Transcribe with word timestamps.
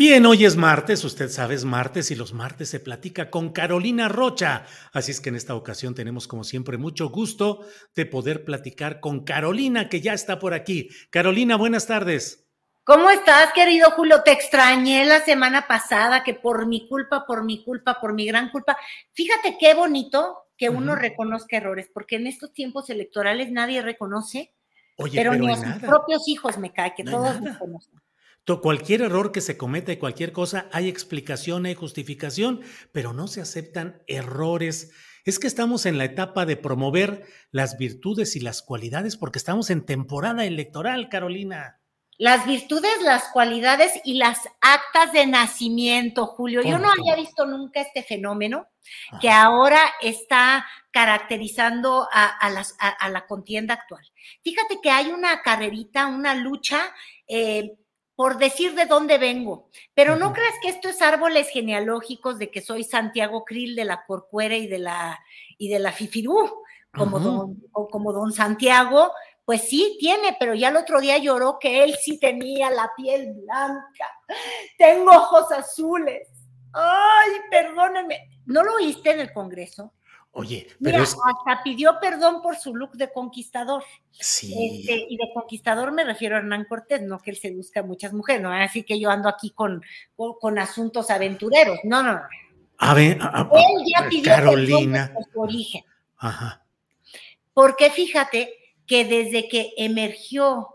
Bien, 0.00 0.24
hoy 0.24 0.46
es 0.46 0.56
martes, 0.56 1.04
usted 1.04 1.28
sabe, 1.28 1.54
es 1.54 1.66
martes 1.66 2.10
y 2.10 2.14
los 2.14 2.32
martes 2.32 2.70
se 2.70 2.80
platica 2.80 3.28
con 3.28 3.52
Carolina 3.52 4.08
Rocha. 4.08 4.64
Así 4.94 5.10
es 5.10 5.20
que 5.20 5.28
en 5.28 5.36
esta 5.36 5.54
ocasión 5.54 5.94
tenemos 5.94 6.26
como 6.26 6.42
siempre 6.42 6.78
mucho 6.78 7.10
gusto 7.10 7.66
de 7.94 8.06
poder 8.06 8.46
platicar 8.46 9.00
con 9.00 9.24
Carolina, 9.24 9.90
que 9.90 10.00
ya 10.00 10.14
está 10.14 10.38
por 10.38 10.54
aquí. 10.54 10.88
Carolina, 11.10 11.56
buenas 11.56 11.86
tardes. 11.86 12.48
¿Cómo 12.82 13.10
estás, 13.10 13.52
querido 13.52 13.90
Julio? 13.90 14.22
Te 14.22 14.32
extrañé 14.32 15.04
la 15.04 15.20
semana 15.20 15.66
pasada, 15.68 16.24
que 16.24 16.32
por 16.32 16.66
mi 16.66 16.88
culpa, 16.88 17.26
por 17.26 17.44
mi 17.44 17.62
culpa, 17.62 18.00
por 18.00 18.14
mi 18.14 18.24
gran 18.24 18.48
culpa. 18.48 18.78
Fíjate 19.12 19.58
qué 19.60 19.74
bonito 19.74 20.46
que 20.56 20.70
uno 20.70 20.96
reconozca 20.96 21.58
errores, 21.58 21.90
porque 21.92 22.16
en 22.16 22.26
estos 22.26 22.54
tiempos 22.54 22.88
electorales 22.88 23.52
nadie 23.52 23.82
reconoce, 23.82 24.54
Oye, 24.96 25.18
pero, 25.18 25.32
pero 25.32 25.42
ni 25.42 25.50
a 25.50 25.56
en 25.56 25.56
sus 25.56 25.66
nada. 25.66 25.86
propios 25.86 26.26
hijos 26.26 26.56
me 26.56 26.72
cae, 26.72 26.94
que 26.94 27.04
No 27.04 27.10
todos 27.10 27.42
nada. 27.42 27.60
Cualquier 28.62 29.02
error 29.02 29.30
que 29.30 29.40
se 29.40 29.56
cometa 29.56 29.92
y 29.92 29.96
cualquier 29.98 30.32
cosa, 30.32 30.68
hay 30.72 30.88
explicación, 30.88 31.66
hay 31.66 31.74
justificación, 31.74 32.62
pero 32.92 33.12
no 33.12 33.28
se 33.28 33.40
aceptan 33.40 34.02
errores. 34.08 34.92
Es 35.24 35.38
que 35.38 35.46
estamos 35.46 35.86
en 35.86 35.98
la 35.98 36.04
etapa 36.04 36.46
de 36.46 36.56
promover 36.56 37.24
las 37.52 37.76
virtudes 37.78 38.34
y 38.36 38.40
las 38.40 38.62
cualidades 38.62 39.16
porque 39.16 39.38
estamos 39.38 39.70
en 39.70 39.84
temporada 39.86 40.44
electoral, 40.46 41.08
Carolina. 41.08 41.76
Las 42.18 42.44
virtudes, 42.46 42.90
las 43.02 43.24
cualidades 43.32 43.92
y 44.04 44.14
las 44.14 44.40
actas 44.60 45.12
de 45.12 45.26
nacimiento, 45.26 46.26
Julio. 46.26 46.60
Yo 46.60 46.72
¿Cómo, 46.72 46.78
no 46.86 46.90
había 46.90 47.16
visto 47.16 47.46
nunca 47.46 47.80
este 47.80 48.02
fenómeno 48.02 48.66
que 49.20 49.30
ahora 49.30 49.80
está 50.02 50.66
caracterizando 50.90 52.08
a, 52.12 52.26
a 52.26 52.50
las- 52.50 52.74
a- 52.78 52.88
a 52.88 53.08
la 53.08 53.26
contienda 53.26 53.74
actual. 53.74 54.04
Fíjate 54.42 54.80
que 54.82 54.90
hay 54.90 55.08
una 55.08 55.40
carrerita, 55.42 56.08
una 56.08 56.34
lucha 56.34 56.80
eh, 57.26 57.76
por 58.20 58.36
decir 58.36 58.74
de 58.74 58.84
dónde 58.84 59.16
vengo, 59.16 59.70
pero 59.94 60.14
no 60.14 60.34
creas 60.34 60.52
que 60.60 60.68
esto 60.68 60.90
es 60.90 61.00
árboles 61.00 61.48
genealógicos 61.48 62.38
de 62.38 62.50
que 62.50 62.60
soy 62.60 62.84
Santiago 62.84 63.46
Krill 63.46 63.74
de 63.74 63.86
la 63.86 64.04
Corcuera 64.04 64.56
y 64.56 64.66
de 64.66 64.78
la, 64.78 65.18
y 65.56 65.70
de 65.70 65.78
la 65.78 65.90
Fifirú, 65.90 66.62
como, 66.92 67.18
don, 67.18 67.62
o 67.72 67.88
como 67.88 68.12
don 68.12 68.30
Santiago, 68.30 69.10
pues 69.46 69.62
sí 69.62 69.96
tiene, 69.98 70.36
pero 70.38 70.52
ya 70.52 70.68
el 70.68 70.76
otro 70.76 71.00
día 71.00 71.16
lloró 71.16 71.58
que 71.58 71.82
él 71.82 71.96
sí 71.98 72.20
tenía 72.20 72.70
la 72.70 72.92
piel 72.94 73.32
blanca. 73.32 74.12
Tengo 74.76 75.12
ojos 75.12 75.50
azules. 75.52 76.28
Ay, 76.74 77.30
perdónenme. 77.50 78.28
¿No 78.44 78.62
lo 78.62 78.74
oíste 78.74 79.12
en 79.12 79.20
el 79.20 79.32
Congreso? 79.32 79.94
Oye, 80.32 80.68
pero 80.80 80.98
Mira, 80.98 81.02
es. 81.02 81.10
hasta 81.24 81.62
pidió 81.64 81.98
perdón 82.00 82.40
por 82.40 82.56
su 82.56 82.74
look 82.74 82.92
de 82.92 83.12
conquistador. 83.12 83.82
Sí. 84.12 84.54
Este, 84.80 85.06
y 85.08 85.16
de 85.16 85.32
conquistador 85.34 85.90
me 85.90 86.04
refiero 86.04 86.36
a 86.36 86.38
Hernán 86.38 86.66
Cortés, 86.66 87.02
no 87.02 87.18
que 87.18 87.32
él 87.32 87.36
seduzca 87.36 87.80
a 87.80 87.82
muchas 87.82 88.12
mujeres, 88.12 88.40
no 88.40 88.52
así 88.52 88.84
que 88.84 88.98
yo 89.00 89.10
ando 89.10 89.28
aquí 89.28 89.50
con, 89.50 89.82
con, 90.14 90.34
con 90.40 90.58
asuntos 90.58 91.10
aventureros. 91.10 91.78
No, 91.82 92.02
no, 92.04 92.12
no. 92.12 92.20
A 92.78 92.94
ver, 92.94 93.18
a- 93.20 93.40
a- 93.40 93.50
Él 93.52 93.84
ya 93.92 94.08
pidió 94.08 94.32
Carolina. 94.32 95.06
perdón 95.08 95.14
por 95.24 95.32
su 95.32 95.40
origen. 95.40 95.84
Ajá. 96.18 96.64
Porque 97.52 97.90
fíjate 97.90 98.54
que 98.86 99.04
desde 99.04 99.48
que 99.48 99.72
emergió 99.76 100.68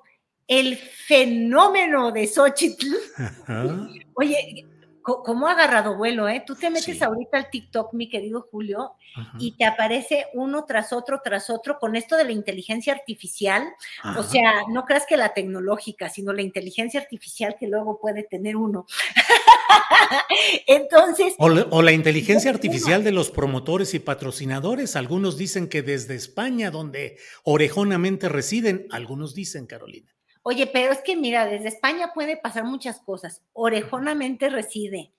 el 0.48 0.76
fenómeno 0.78 2.12
de 2.12 2.28
Xochitl, 2.28 2.88
Ajá. 3.18 3.88
oye, 4.16 4.66
¿cómo 5.06 5.48
ha 5.48 5.52
agarrado 5.52 5.96
vuelo, 5.96 6.28
eh? 6.28 6.44
Tú 6.46 6.56
te 6.56 6.70
metes 6.70 6.98
Sí. 6.98 7.04
ahorita 7.04 7.38
al 7.38 7.50
TikTok, 7.52 7.94
mi 7.94 8.10
querido 8.10 8.48
Julio, 8.52 8.94
Ajá. 9.16 9.38
y 9.40 9.52
te 9.56 9.64
aparece 9.66 10.26
uno 10.34 10.66
tras 10.66 10.92
otro, 10.92 11.22
tras 11.24 11.50
otro, 11.52 11.78
con 11.80 11.96
esto 11.96 12.18
de 12.18 12.24
la 12.26 12.32
inteligencia 12.32 12.92
artificial. 12.94 13.64
Ajá. 14.02 14.20
O 14.20 14.24
sea, 14.24 14.64
no 14.70 14.84
creas 14.86 15.06
que 15.08 15.16
la 15.16 15.34
tecnológica, 15.34 16.10
sino 16.10 16.34
la 16.34 16.42
inteligencia 16.42 17.00
artificial 17.00 17.56
que 17.60 17.68
luego 17.68 18.00
puede 18.02 18.24
tener 18.24 18.56
uno. 18.58 18.88
Entonces, 20.68 21.36
O, 21.38 21.50
la- 21.50 21.68
o 21.70 21.82
la 21.82 21.92
inteligencia 21.92 22.50
artificial 22.52 23.04
de 23.04 23.12
los 23.12 23.32
promotores 23.32 23.94
y 23.94 24.00
patrocinadores. 24.00 24.96
Algunos 24.96 25.38
dicen 25.38 25.70
que 25.70 25.82
desde 25.82 26.16
España, 26.16 26.72
donde 26.72 27.18
orejonamente 27.44 28.30
residen, 28.30 28.88
algunos 28.92 29.36
dicen, 29.36 29.68
Carolina. 29.68 30.15
Oye, 30.48 30.68
pero 30.68 30.94
es 30.94 31.02
que 31.02 31.16
mira, 31.16 31.48
desde 31.48 31.70
España 31.70 32.12
puede 32.14 32.38
pasar 32.38 32.66
muchas 32.66 33.00
cosas. 33.00 33.42
Orejonamente 33.54 34.50
reside, 34.50 35.12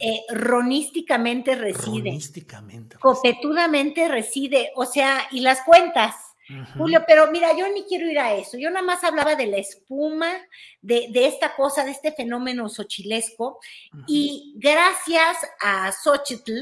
eh, 0.00 0.20
ronísticamente 0.28 1.54
reside, 1.54 2.10
Ronísticamente. 2.10 2.98
copetudamente 2.98 4.06
reside, 4.06 4.72
o 4.76 4.84
sea, 4.84 5.28
y 5.30 5.40
las 5.40 5.62
cuentas. 5.62 6.14
Julio, 6.76 7.02
pero 7.08 7.28
mira, 7.32 7.56
yo 7.56 7.66
ni 7.72 7.84
quiero 7.84 8.08
ir 8.08 8.18
a 8.20 8.34
eso. 8.34 8.56
Yo 8.56 8.70
nada 8.70 8.84
más 8.84 9.02
hablaba 9.02 9.34
de 9.34 9.46
la 9.46 9.56
espuma, 9.56 10.30
de, 10.80 11.08
de 11.10 11.26
esta 11.26 11.56
cosa, 11.56 11.82
de 11.84 11.90
este 11.90 12.12
fenómeno 12.12 12.68
xochilesco. 12.68 13.58
Ujú. 13.92 14.04
Y 14.06 14.52
gracias 14.56 15.38
a 15.60 15.90
Xochitl 15.90 16.52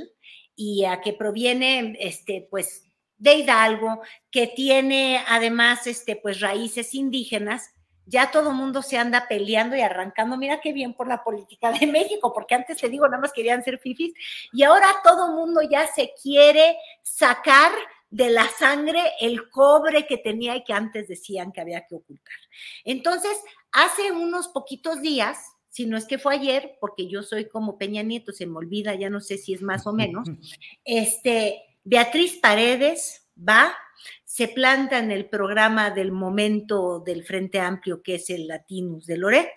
y 0.57 0.85
a 0.85 1.01
que 1.03 1.13
proviene, 1.13 1.97
este, 1.99 2.47
pues, 2.49 2.87
de 3.19 3.35
Hidalgo, 3.35 4.01
que 4.31 4.47
tiene 4.47 5.23
además, 5.29 5.87
este, 5.87 6.17
pues, 6.17 6.41
raíces 6.41 6.95
indígenas, 6.95 7.74
ya 8.07 8.31
todo 8.31 8.53
mundo 8.53 8.83
se 8.83 8.99
anda 8.99 9.27
peleando 9.29 9.77
y 9.77 9.81
arrancando. 9.81 10.37
Mira 10.37 10.61
qué 10.61 10.73
bien 10.73 10.95
por 10.95 11.09
la 11.09 11.23
política 11.23 11.73
de 11.73 11.87
México, 11.87 12.33
porque 12.33 12.55
antes 12.55 12.79
te 12.79 12.89
digo, 12.89 13.07
nada 13.07 13.21
más 13.21 13.33
querían 13.33 13.63
ser 13.65 13.79
fifis, 13.79 14.15
y 14.53 14.63
ahora 14.63 14.87
todo 15.03 15.33
mundo 15.33 15.61
ya 15.63 15.87
se 15.87 16.13
quiere 16.21 16.77
sacar 17.03 17.73
de 18.11 18.31
la 18.31 18.49
sangre 18.49 19.01
el 19.21 19.51
cobre 19.51 20.07
que 20.07 20.19
tenía 20.19 20.55
y 20.55 20.63
que 20.63 20.73
antes 20.73 21.09
decían 21.09 21.51
que 21.51 21.61
había 21.61 21.87
que 21.87 21.97
ocultar. 21.97 22.37
Entonces, 22.85 23.33
hace 23.73 24.13
unos 24.13 24.49
poquitos 24.49 25.01
días, 25.01 25.39
si 25.69 25.87
no 25.87 25.97
es 25.97 26.07
que 26.07 26.19
fue 26.19 26.37
ayer, 26.37 26.77
porque 26.81 27.09
yo 27.09 27.25
soy 27.25 27.49
como 27.49 27.77
Peña 27.77 28.05
Nieto, 28.05 28.31
se 28.31 28.47
me 28.47 28.59
olvida, 28.59 28.95
ya 28.95 29.11
no 29.11 29.21
sé 29.21 29.37
si 29.37 29.53
es 29.53 29.63
más 29.63 29.87
o 29.89 29.93
menos, 29.93 30.29
este, 30.85 31.61
Beatriz 31.83 32.39
Paredes 32.39 33.24
va, 33.37 33.77
se 34.25 34.49
planta 34.49 34.99
en 34.99 35.11
el 35.11 35.27
programa 35.29 35.91
del 35.91 36.13
momento 36.13 37.01
del 37.01 37.25
Frente 37.25 37.61
Amplio, 37.61 38.03
que 38.03 38.17
es 38.17 38.31
el 38.31 38.47
Latinus 38.47 39.07
de 39.07 39.17
Loret, 39.17 39.53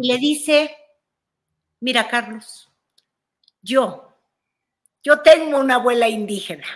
y 0.00 0.08
le 0.08 0.18
dice, 0.18 0.76
mira 1.80 2.08
Carlos, 2.08 2.70
yo, 3.62 4.12
yo 5.02 5.20
tengo 5.20 5.58
una 5.58 5.76
abuela 5.76 6.08
indígena, 6.08 6.66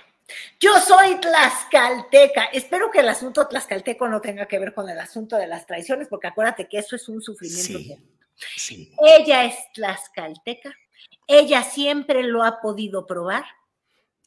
yo 0.58 0.78
soy 0.78 1.16
tlaxcalteca, 1.20 2.44
espero 2.46 2.90
que 2.90 3.00
el 3.00 3.08
asunto 3.08 3.46
tlaxcalteco 3.46 4.08
no 4.08 4.20
tenga 4.20 4.46
que 4.46 4.58
ver 4.58 4.72
con 4.72 4.88
el 4.88 4.98
asunto 4.98 5.36
de 5.36 5.46
las 5.46 5.66
traiciones, 5.66 6.08
porque 6.08 6.28
acuérdate 6.28 6.68
que 6.68 6.78
eso 6.78 6.96
es 6.96 7.08
un 7.08 7.20
sufrimiento. 7.20 7.78
Sí, 7.78 7.88
terrible. 7.88 8.06
sí. 8.56 8.92
Ella 9.04 9.44
es 9.44 9.56
tlaxcalteca, 9.74 10.74
ella 11.26 11.62
siempre 11.64 12.22
lo 12.22 12.44
ha 12.44 12.60
podido 12.60 13.04
probar 13.04 13.44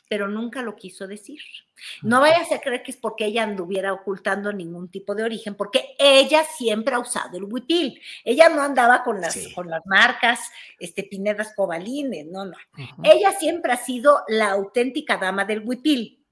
pero 0.10 0.28
nunca 0.28 0.62
lo 0.64 0.76
quiso 0.76 1.08
decir. 1.08 1.40
No 2.02 2.20
vayas 2.20 2.52
a 2.52 2.60
creer 2.60 2.84
que 2.84 2.92
es 2.92 2.98
porque 2.98 3.26
ella 3.26 3.44
anduviera 3.44 3.94
ocultando 3.94 4.52
ningún 4.52 4.90
tipo 4.90 5.16
de 5.16 5.24
origen, 5.24 5.56
porque 5.56 5.96
ella 6.00 6.44
siempre 6.44 6.96
ha 6.96 7.00
usado 7.00 7.38
el 7.38 7.46
huipil. 7.46 8.02
Ella 8.26 8.50
no 8.50 8.62
andaba 8.62 9.04
con 9.04 9.22
las, 9.22 9.38
con 9.54 9.70
las 9.70 9.86
marcas 9.86 10.40
este, 10.80 11.04
Pinedas 11.04 11.54
Cobalines, 11.56 12.26
no, 12.26 12.44
no. 12.44 12.58
Ella 13.04 13.32
siempre 13.34 13.72
ha 13.72 13.78
sido 13.78 14.24
la 14.28 14.50
auténtica 14.50 15.18
dama 15.18 15.46
del 15.46 15.62
huipil. 15.64 16.26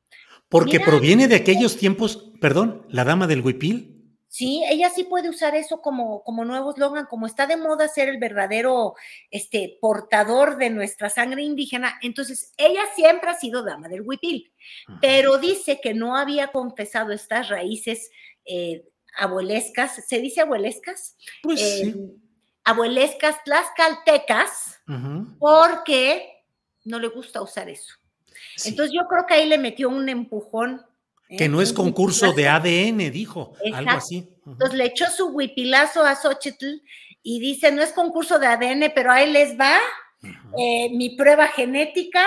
Porque 0.49 0.79
proviene 0.79 1.27
de 1.27 1.35
aquellos 1.35 1.77
tiempos, 1.77 2.31
perdón, 2.41 2.85
la 2.89 3.03
dama 3.03 3.27
del 3.27 3.41
huipil. 3.41 3.96
Sí, 4.37 4.63
ella 4.69 4.91
sí 4.91 5.03
puede 5.03 5.29
usar 5.29 5.55
eso 5.55 5.81
como, 5.81 6.23
como 6.23 6.45
nuevo 6.45 6.69
eslogan, 6.69 7.07
como 7.07 7.25
está 7.25 7.47
de 7.47 7.57
moda 7.57 7.87
ser 7.87 8.07
el 8.07 8.19
verdadero 8.19 8.93
este, 9.31 9.79
portador 9.81 10.57
de 10.57 10.69
nuestra 10.69 11.09
sangre 11.09 11.41
indígena. 11.41 11.97
Entonces, 12.03 12.53
ella 12.55 12.83
siempre 12.95 13.31
ha 13.31 13.33
sido 13.33 13.63
dama 13.63 13.87
del 13.87 14.03
huipil, 14.03 14.53
pero 15.01 15.39
dice 15.39 15.79
que 15.81 15.95
no 15.95 16.15
había 16.15 16.49
confesado 16.49 17.13
estas 17.13 17.49
raíces 17.49 18.11
eh, 18.45 18.87
abuelescas, 19.17 20.05
¿se 20.07 20.19
dice 20.21 20.41
abuelescas? 20.41 21.17
Pues 21.41 21.59
sí. 21.59 21.81
Eh, 21.89 21.95
abuelescas 22.63 23.43
tlaxcaltecas, 23.43 24.83
porque 25.39 26.43
no 26.85 26.99
le 26.99 27.07
gusta 27.07 27.41
usar 27.41 27.69
eso. 27.69 27.95
Entonces, 28.65 28.93
yo 28.93 29.07
creo 29.07 29.25
que 29.25 29.33
ahí 29.33 29.49
le 29.49 29.57
metió 29.57 29.89
un 29.89 30.07
empujón 30.09 30.85
que 31.29 31.49
no 31.49 31.61
es 31.61 31.73
concurso 31.73 32.33
de 32.33 32.47
ADN, 32.47 33.11
dijo, 33.11 33.53
algo 33.73 33.91
así. 33.91 34.29
Entonces 34.45 34.77
le 34.77 34.85
echó 34.85 35.05
su 35.09 35.27
huipilazo 35.27 36.03
a 36.03 36.15
Xochitl 36.15 36.81
y 37.21 37.39
dice, 37.39 37.71
no 37.71 37.81
es 37.81 37.91
concurso 37.91 38.39
de 38.39 38.47
ADN, 38.47 38.91
pero 38.95 39.11
ahí 39.11 39.31
les 39.31 39.59
va 39.59 39.77
eh, 40.57 40.89
mi 40.95 41.15
prueba 41.17 41.47
genética. 41.47 42.25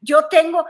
Yo 0.00 0.26
tengo, 0.28 0.64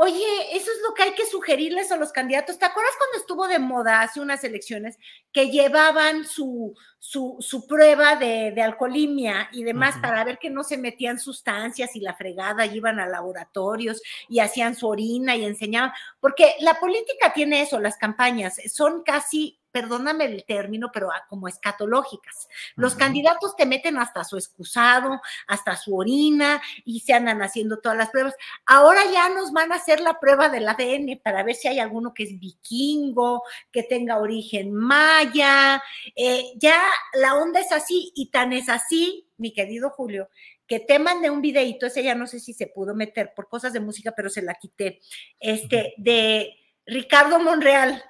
Oye, 0.00 0.24
eso 0.52 0.70
es 0.70 0.78
lo 0.86 0.94
que 0.94 1.02
hay 1.02 1.12
que 1.14 1.26
sugerirles 1.26 1.90
a 1.90 1.96
los 1.96 2.12
candidatos. 2.12 2.56
¿Te 2.56 2.64
acuerdas 2.64 2.94
cuando 2.98 3.18
estuvo 3.18 3.48
de 3.48 3.58
moda 3.58 4.00
hace 4.00 4.20
unas 4.20 4.44
elecciones 4.44 4.96
que 5.32 5.50
llevaban 5.50 6.24
su, 6.24 6.76
su, 7.00 7.66
prueba 7.66 8.14
de, 8.14 8.54
alcoholimia 8.62 9.48
y 9.50 9.64
demás 9.64 9.96
para 10.00 10.22
ver 10.22 10.38
que 10.38 10.50
no 10.50 10.62
se 10.62 10.78
metían 10.78 11.18
sustancias 11.18 11.96
y 11.96 12.00
la 12.00 12.14
fregada, 12.14 12.64
iban 12.64 13.00
a 13.00 13.08
laboratorios 13.08 14.00
y 14.28 14.38
hacían 14.38 14.76
su 14.76 14.86
orina 14.86 15.34
y 15.34 15.44
enseñaban? 15.44 15.90
Porque 16.20 16.54
la 16.60 16.78
política 16.78 17.32
tiene 17.32 17.62
eso, 17.62 17.80
las 17.80 17.96
campañas 17.96 18.54
son 18.72 19.02
casi 19.02 19.57
perdóname 19.78 20.24
el 20.24 20.44
término, 20.44 20.90
pero 20.92 21.10
como 21.28 21.46
escatológicas. 21.46 22.48
Los 22.74 22.96
candidatos 22.96 23.54
te 23.54 23.64
meten 23.64 23.96
hasta 23.96 24.24
su 24.24 24.36
excusado, 24.36 25.20
hasta 25.46 25.76
su 25.76 25.96
orina 25.96 26.60
y 26.84 26.98
se 26.98 27.14
andan 27.14 27.42
haciendo 27.42 27.78
todas 27.78 27.96
las 27.96 28.10
pruebas. 28.10 28.34
Ahora 28.66 29.00
ya 29.12 29.28
nos 29.28 29.52
van 29.52 29.70
a 29.70 29.76
hacer 29.76 30.00
la 30.00 30.18
prueba 30.18 30.48
del 30.48 30.68
ADN 30.68 31.20
para 31.22 31.44
ver 31.44 31.54
si 31.54 31.68
hay 31.68 31.78
alguno 31.78 32.12
que 32.12 32.24
es 32.24 32.40
vikingo, 32.40 33.44
que 33.70 33.84
tenga 33.84 34.18
origen 34.18 34.74
maya. 34.74 35.80
Eh, 36.16 36.54
ya 36.56 36.82
la 37.12 37.36
onda 37.36 37.60
es 37.60 37.70
así 37.70 38.10
y 38.16 38.32
tan 38.32 38.52
es 38.52 38.68
así, 38.68 39.30
mi 39.36 39.52
querido 39.52 39.90
Julio, 39.90 40.28
que 40.66 40.80
te 40.80 40.98
mandé 40.98 41.30
un 41.30 41.40
videito, 41.40 41.86
ese 41.86 42.02
ya 42.02 42.16
no 42.16 42.26
sé 42.26 42.40
si 42.40 42.52
se 42.52 42.66
pudo 42.66 42.96
meter 42.96 43.32
por 43.32 43.48
cosas 43.48 43.72
de 43.72 43.78
música, 43.78 44.12
pero 44.16 44.28
se 44.28 44.42
la 44.42 44.54
quité, 44.54 45.00
este, 45.38 45.94
de 45.98 46.52
Ricardo 46.84 47.38
Monreal. 47.38 48.02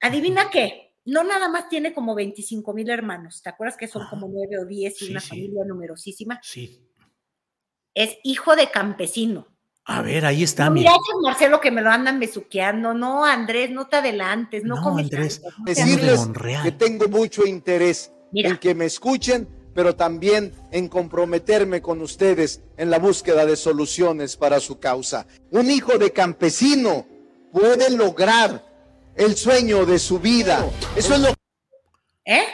¿Adivina 0.00 0.50
qué? 0.50 0.87
No 1.08 1.24
nada 1.24 1.48
más 1.48 1.68
tiene 1.68 1.94
como 1.94 2.14
25 2.14 2.74
mil 2.74 2.90
hermanos, 2.90 3.42
¿te 3.42 3.48
acuerdas 3.48 3.76
que 3.76 3.88
son 3.88 4.06
como 4.08 4.28
nueve 4.28 4.58
o 4.58 4.66
diez 4.66 5.00
y 5.02 5.10
una 5.10 5.20
familia 5.20 5.64
numerosísima? 5.66 6.38
Sí. 6.42 6.86
Es 7.94 8.18
hijo 8.24 8.54
de 8.54 8.70
campesino. 8.70 9.48
A 9.86 10.02
ver, 10.02 10.26
ahí 10.26 10.42
está. 10.42 10.66
No, 10.66 10.72
mira, 10.72 10.92
Marcelo 11.22 11.60
que 11.60 11.70
me 11.70 11.80
lo 11.80 11.88
andan 11.88 12.20
besuqueando. 12.20 12.92
No, 12.92 13.24
Andrés, 13.24 13.70
no 13.70 13.88
te 13.88 13.96
adelantes. 13.96 14.62
No, 14.62 14.76
no 14.76 14.98
Andrés. 14.98 15.40
Decirles 15.64 16.28
que 16.62 16.72
tengo 16.72 17.08
mucho 17.08 17.46
interés 17.46 18.12
en 18.34 18.58
que 18.58 18.74
me 18.74 18.84
escuchen, 18.84 19.48
pero 19.74 19.96
también 19.96 20.52
en 20.72 20.88
comprometerme 20.88 21.80
con 21.80 22.02
ustedes 22.02 22.60
en 22.76 22.90
la 22.90 22.98
búsqueda 22.98 23.46
de 23.46 23.56
soluciones 23.56 24.36
para 24.36 24.60
su 24.60 24.78
causa. 24.78 25.26
Un 25.50 25.70
hijo 25.70 25.96
de 25.96 26.12
campesino 26.12 27.06
puede 27.50 27.90
lograr 27.96 28.67
el 29.18 29.36
sueño 29.36 29.84
de 29.84 29.98
su 29.98 30.20
vida. 30.20 30.64
Eso 30.96 31.14
es 31.14 31.20
lo 31.20 31.34
¿Eh? 32.24 32.44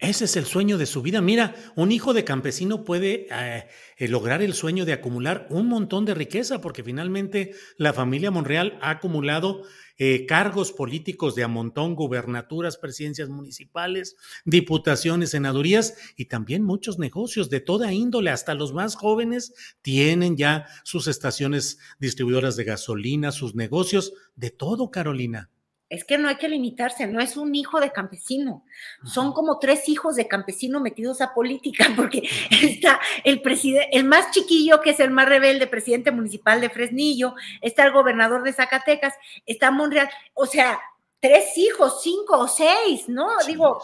Ese 0.00 0.26
es 0.26 0.36
el 0.36 0.46
sueño 0.46 0.78
de 0.78 0.86
su 0.86 1.02
vida. 1.02 1.20
Mira, 1.20 1.56
un 1.74 1.90
hijo 1.90 2.14
de 2.14 2.24
campesino 2.24 2.84
puede 2.84 3.26
eh, 3.32 3.66
eh, 3.96 4.08
lograr 4.08 4.42
el 4.42 4.54
sueño 4.54 4.84
de 4.84 4.92
acumular 4.92 5.48
un 5.50 5.66
montón 5.66 6.04
de 6.04 6.14
riqueza, 6.14 6.60
porque 6.60 6.84
finalmente 6.84 7.54
la 7.78 7.92
familia 7.92 8.30
Monreal 8.30 8.78
ha 8.80 8.90
acumulado 8.90 9.62
eh, 9.98 10.24
cargos 10.26 10.70
políticos 10.70 11.34
de 11.34 11.42
a 11.42 11.48
montón, 11.48 11.96
gubernaturas, 11.96 12.76
presidencias 12.76 13.28
municipales, 13.28 14.16
diputaciones, 14.44 15.30
senadurías 15.30 15.94
y 16.16 16.26
también 16.26 16.62
muchos 16.62 17.00
negocios 17.00 17.50
de 17.50 17.58
toda 17.58 17.92
índole, 17.92 18.30
hasta 18.30 18.54
los 18.54 18.72
más 18.72 18.94
jóvenes 18.94 19.52
tienen 19.82 20.36
ya 20.36 20.66
sus 20.84 21.08
estaciones 21.08 21.78
distribuidoras 21.98 22.54
de 22.54 22.64
gasolina, 22.64 23.32
sus 23.32 23.56
negocios, 23.56 24.12
de 24.36 24.50
todo, 24.50 24.92
Carolina 24.92 25.50
es 25.90 26.04
que 26.04 26.18
no 26.18 26.28
hay 26.28 26.36
que 26.36 26.48
limitarse, 26.48 27.06
no 27.06 27.20
es 27.20 27.36
un 27.36 27.54
hijo 27.54 27.80
de 27.80 27.92
campesino, 27.92 28.64
son 29.04 29.32
como 29.32 29.58
tres 29.58 29.88
hijos 29.88 30.16
de 30.16 30.28
campesino 30.28 30.80
metidos 30.80 31.20
a 31.20 31.32
política, 31.32 31.86
porque 31.96 32.28
está 32.62 33.00
el 33.24 33.40
presidente, 33.40 33.88
el 33.92 34.04
más 34.04 34.30
chiquillo, 34.30 34.80
que 34.80 34.90
es 34.90 35.00
el 35.00 35.10
más 35.10 35.28
rebelde, 35.28 35.66
presidente 35.66 36.10
municipal 36.10 36.60
de 36.60 36.70
Fresnillo, 36.70 37.34
está 37.62 37.84
el 37.84 37.92
gobernador 37.92 38.42
de 38.42 38.52
Zacatecas, 38.52 39.14
está 39.46 39.70
Monreal, 39.70 40.10
o 40.34 40.46
sea, 40.46 40.78
tres 41.20 41.56
hijos, 41.56 42.02
cinco 42.02 42.38
o 42.38 42.48
seis, 42.48 43.08
¿no? 43.08 43.28
Digo, 43.46 43.80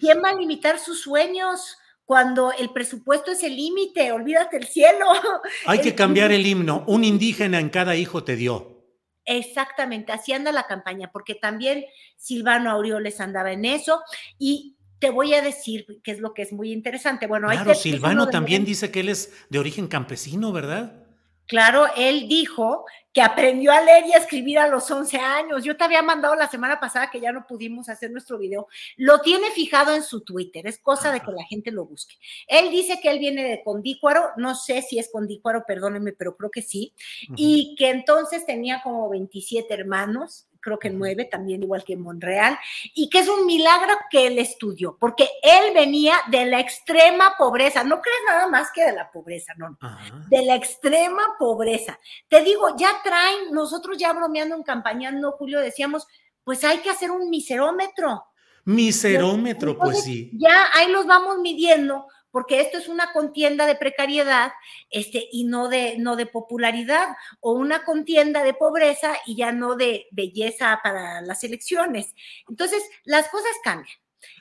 ¿quién 0.00 0.22
va 0.22 0.30
a 0.30 0.34
limitar 0.34 0.78
sus 0.78 1.00
sueños? 1.00 1.76
Cuando 2.04 2.52
el 2.52 2.70
presupuesto 2.70 3.30
es 3.30 3.44
el 3.44 3.54
límite, 3.54 4.10
olvídate 4.10 4.56
el 4.56 4.66
cielo. 4.66 5.06
Hay 5.64 5.80
que 5.80 5.94
cambiar 5.94 6.32
el 6.32 6.44
himno. 6.44 6.82
Un 6.88 7.04
indígena 7.04 7.60
en 7.60 7.70
cada 7.70 7.94
hijo 7.94 8.24
te 8.24 8.34
dio. 8.34 8.79
Exactamente, 9.24 10.12
así 10.12 10.32
anda 10.32 10.50
la 10.52 10.66
campaña, 10.66 11.10
porque 11.12 11.34
también 11.34 11.84
Silvano 12.16 12.70
Aureoles 12.70 13.20
andaba 13.20 13.52
en 13.52 13.64
eso 13.64 14.00
y 14.38 14.76
te 14.98 15.10
voy 15.10 15.34
a 15.34 15.42
decir 15.42 15.86
qué 16.04 16.12
es 16.12 16.20
lo 16.20 16.34
que 16.34 16.42
es 16.42 16.52
muy 16.52 16.72
interesante. 16.72 17.26
Bueno, 17.26 17.48
claro, 17.48 17.74
Silvano 17.74 18.28
también 18.28 18.64
dice 18.64 18.90
que 18.90 19.00
él 19.00 19.08
es 19.08 19.32
de 19.48 19.58
origen 19.58 19.88
campesino, 19.88 20.52
¿verdad? 20.52 20.99
Claro, 21.50 21.88
él 21.96 22.28
dijo 22.28 22.84
que 23.12 23.22
aprendió 23.22 23.72
a 23.72 23.80
leer 23.80 24.06
y 24.06 24.12
a 24.12 24.18
escribir 24.18 24.60
a 24.60 24.68
los 24.68 24.88
11 24.88 25.18
años. 25.18 25.64
Yo 25.64 25.76
te 25.76 25.82
había 25.82 26.00
mandado 26.00 26.36
la 26.36 26.48
semana 26.48 26.78
pasada 26.78 27.10
que 27.10 27.18
ya 27.18 27.32
no 27.32 27.44
pudimos 27.44 27.88
hacer 27.88 28.12
nuestro 28.12 28.38
video. 28.38 28.68
Lo 28.96 29.20
tiene 29.20 29.50
fijado 29.50 29.92
en 29.92 30.04
su 30.04 30.20
Twitter, 30.20 30.64
es 30.68 30.78
cosa 30.78 31.10
de 31.10 31.18
que 31.18 31.32
la 31.32 31.42
gente 31.42 31.72
lo 31.72 31.86
busque. 31.86 32.14
Él 32.46 32.70
dice 32.70 33.00
que 33.02 33.10
él 33.10 33.18
viene 33.18 33.42
de 33.42 33.64
Condícuaro, 33.64 34.30
no 34.36 34.54
sé 34.54 34.80
si 34.82 35.00
es 35.00 35.10
Condícuaro, 35.10 35.64
perdónenme, 35.66 36.12
pero 36.12 36.36
creo 36.36 36.52
que 36.52 36.62
sí, 36.62 36.94
y 37.34 37.74
que 37.76 37.90
entonces 37.90 38.46
tenía 38.46 38.80
como 38.84 39.10
27 39.10 39.74
hermanos 39.74 40.46
creo 40.60 40.78
que 40.78 40.90
nueve, 40.90 41.24
también 41.24 41.62
igual 41.62 41.84
que 41.84 41.96
Monreal, 41.96 42.58
y 42.94 43.08
que 43.08 43.20
es 43.20 43.28
un 43.28 43.46
milagro 43.46 43.94
que 44.10 44.26
él 44.26 44.38
estudió, 44.38 44.96
porque 44.98 45.28
él 45.42 45.74
venía 45.74 46.14
de 46.30 46.46
la 46.46 46.60
extrema 46.60 47.34
pobreza, 47.38 47.84
no 47.84 48.00
crees 48.00 48.20
nada 48.26 48.46
más 48.48 48.70
que 48.72 48.84
de 48.84 48.92
la 48.92 49.10
pobreza, 49.10 49.54
no, 49.56 49.76
de 50.28 50.44
la 50.44 50.54
extrema 50.54 51.22
pobreza. 51.38 51.98
Te 52.28 52.42
digo, 52.42 52.76
ya 52.76 53.00
traen, 53.02 53.52
nosotros 53.52 53.98
ya 53.98 54.12
bromeando 54.12 54.54
en 54.54 54.62
campaña, 54.62 55.10
no, 55.10 55.32
Julio, 55.32 55.60
decíamos, 55.60 56.06
pues 56.44 56.64
hay 56.64 56.78
que 56.78 56.90
hacer 56.90 57.10
un 57.10 57.30
miserómetro. 57.30 58.24
Miserómetro, 58.64 59.78
pues 59.78 60.02
sí. 60.02 60.30
Ya 60.34 60.66
ahí 60.74 60.90
los 60.90 61.06
vamos 61.06 61.38
midiendo 61.38 62.06
porque 62.30 62.60
esto 62.60 62.78
es 62.78 62.88
una 62.88 63.12
contienda 63.12 63.66
de 63.66 63.74
precariedad 63.74 64.52
este, 64.90 65.28
y 65.30 65.44
no 65.44 65.68
de, 65.68 65.96
no 65.98 66.16
de 66.16 66.26
popularidad, 66.26 67.08
o 67.40 67.52
una 67.52 67.84
contienda 67.84 68.42
de 68.44 68.54
pobreza 68.54 69.14
y 69.26 69.36
ya 69.36 69.52
no 69.52 69.76
de 69.76 70.06
belleza 70.10 70.80
para 70.82 71.22
las 71.22 71.44
elecciones. 71.44 72.14
Entonces, 72.48 72.82
las 73.04 73.28
cosas 73.28 73.52
cambian. 73.62 73.96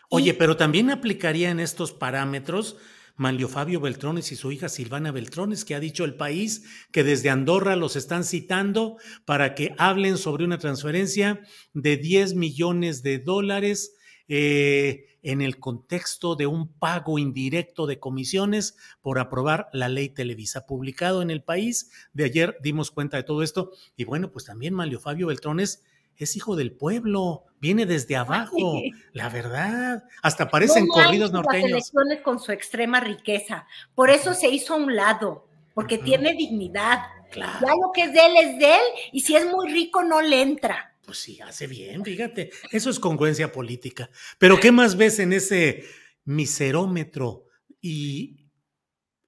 Oye, 0.10 0.34
pero 0.34 0.58
también 0.58 0.90
aplicaría 0.90 1.52
en 1.52 1.60
estos 1.60 1.94
parámetros 1.94 2.78
Manlio 3.20 3.50
Fabio 3.50 3.82
Beltrones 3.82 4.32
y 4.32 4.38
su 4.38 4.50
hija 4.52 4.70
Silvana 4.70 5.12
Beltrones, 5.12 5.66
que 5.66 5.76
ha 5.76 5.82
dicho 5.82 6.06
el 6.06 6.16
país 6.16 6.64
que 6.94 7.04
desde 7.04 7.30
Andorra 7.30 7.76
los 7.76 7.98
están 7.98 8.24
citando 8.24 8.98
para 9.26 9.56
que 9.56 9.76
hablen 9.78 10.18
sobre 10.18 10.46
una 10.46 10.58
transferencia 10.58 11.42
de 11.74 11.98
10 11.98 12.36
millones 12.36 13.04
de 13.04 13.20
dólares 13.20 13.94
eh, 14.30 15.18
en 15.22 15.42
el 15.42 15.60
contexto 15.60 16.36
de 16.36 16.48
un 16.48 16.70
pago 16.70 17.20
indirecto 17.20 17.88
de 17.88 18.00
comisiones 18.00 18.78
por 19.02 19.20
aprobar 19.20 19.70
la 19.74 19.90
ley 19.90 20.10
Televisa, 20.10 20.66
publicado 20.66 21.22
en 21.22 21.30
el 21.30 21.44
país. 21.44 21.92
De 22.14 22.24
ayer 22.24 22.58
dimos 22.62 22.92
cuenta 22.92 23.18
de 23.18 23.24
todo 23.24 23.44
esto. 23.44 23.72
Y 23.98 24.06
bueno, 24.06 24.32
pues 24.32 24.46
también 24.46 24.74
Manlio 24.74 25.00
Fabio 25.00 25.28
Beltrones 25.28 25.84
es 26.16 26.36
hijo 26.38 26.56
del 26.56 26.72
pueblo, 26.72 27.44
viene 27.60 27.86
desde 27.86 28.16
abajo, 28.16 28.82
la 29.12 29.30
verdad. 29.30 30.04
Hasta 30.22 30.50
parecen 30.50 30.88
corridos 30.88 31.32
norteños. 31.32 31.64
Las 31.64 31.72
elecciones 31.72 32.22
con 32.22 32.40
su 32.40 32.52
extrema 32.52 33.00
riqueza. 33.00 33.68
Por 33.96 34.10
eso 34.10 34.34
se 34.34 34.50
hizo 34.50 34.74
a 34.74 34.78
un 34.78 34.96
lado, 34.96 35.48
porque 35.74 35.98
tiene 35.98 36.34
dignidad 36.34 37.00
Claro. 37.32 37.60
Ya 37.62 37.74
lo 37.76 37.92
que 37.94 38.04
es 38.04 38.14
de 38.14 38.26
él 38.26 38.38
es 38.38 38.60
de 38.60 38.74
él 38.74 38.82
y 39.12 39.22
si 39.22 39.36
es 39.36 39.46
muy 39.46 39.72
rico 39.72 40.04
no 40.04 40.22
le 40.22 40.42
entra. 40.42 40.94
Pues 41.10 41.18
sí, 41.18 41.42
hace 41.42 41.66
bien, 41.66 42.06
fíjate. 42.06 42.52
Eso 42.72 42.92
es 42.92 43.00
congruencia 43.00 43.52
política. 43.52 44.12
Pero 44.38 44.60
¿qué 44.60 44.72
más 44.72 44.96
ves 44.96 45.18
en 45.18 45.34
ese 45.34 45.84
miserómetro? 46.24 47.48
Y, 47.82 48.52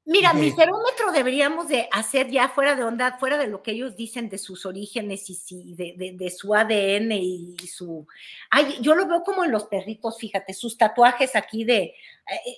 Mira, 0.05 0.31
miserómetro 0.33 1.11
deberíamos 1.11 1.69
de 1.69 1.89
hacer 1.91 2.29
ya 2.29 2.49
fuera 2.49 2.75
de 2.75 2.83
onda, 2.83 3.17
fuera 3.17 3.39
de 3.39 3.47
lo 3.47 3.63
que 3.63 3.71
ellos 3.71 3.95
dicen 3.95 4.29
de 4.29 4.37
sus 4.37 4.67
orígenes 4.67 5.27
y 5.49 5.73
de, 5.73 6.29
su 6.29 6.53
ADN 6.53 7.13
y 7.13 7.57
su... 7.65 8.05
Ay, 8.51 8.77
yo 8.81 8.93
lo 8.93 9.07
veo 9.07 9.23
como 9.23 9.43
en 9.43 9.51
los 9.51 9.63
perritos, 9.63 10.19
fíjate, 10.19 10.53
sus 10.53 10.77
tatuajes 10.77 11.35
aquí 11.35 11.63
de, 11.63 11.81
eh, 11.81 11.93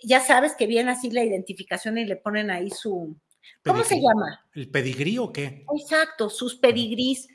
ya 0.04 0.20
sabes 0.20 0.54
que 0.54 0.68
viene 0.68 0.92
así 0.92 1.12
la 1.12 1.24
identificación 1.24 1.98
y 1.98 2.04
le 2.04 2.18
ponen 2.18 2.52
ahí 2.52 2.70
su... 2.70 3.16
¿Cómo 3.64 3.86
se 3.86 4.02
llama? 4.02 4.46
¿El 4.54 4.70
pedigrí 4.70 5.18
o 5.18 5.32
qué? 5.32 5.66
Exacto, 5.80 6.30
sus 6.30 6.56
pedigrís. 6.56 7.30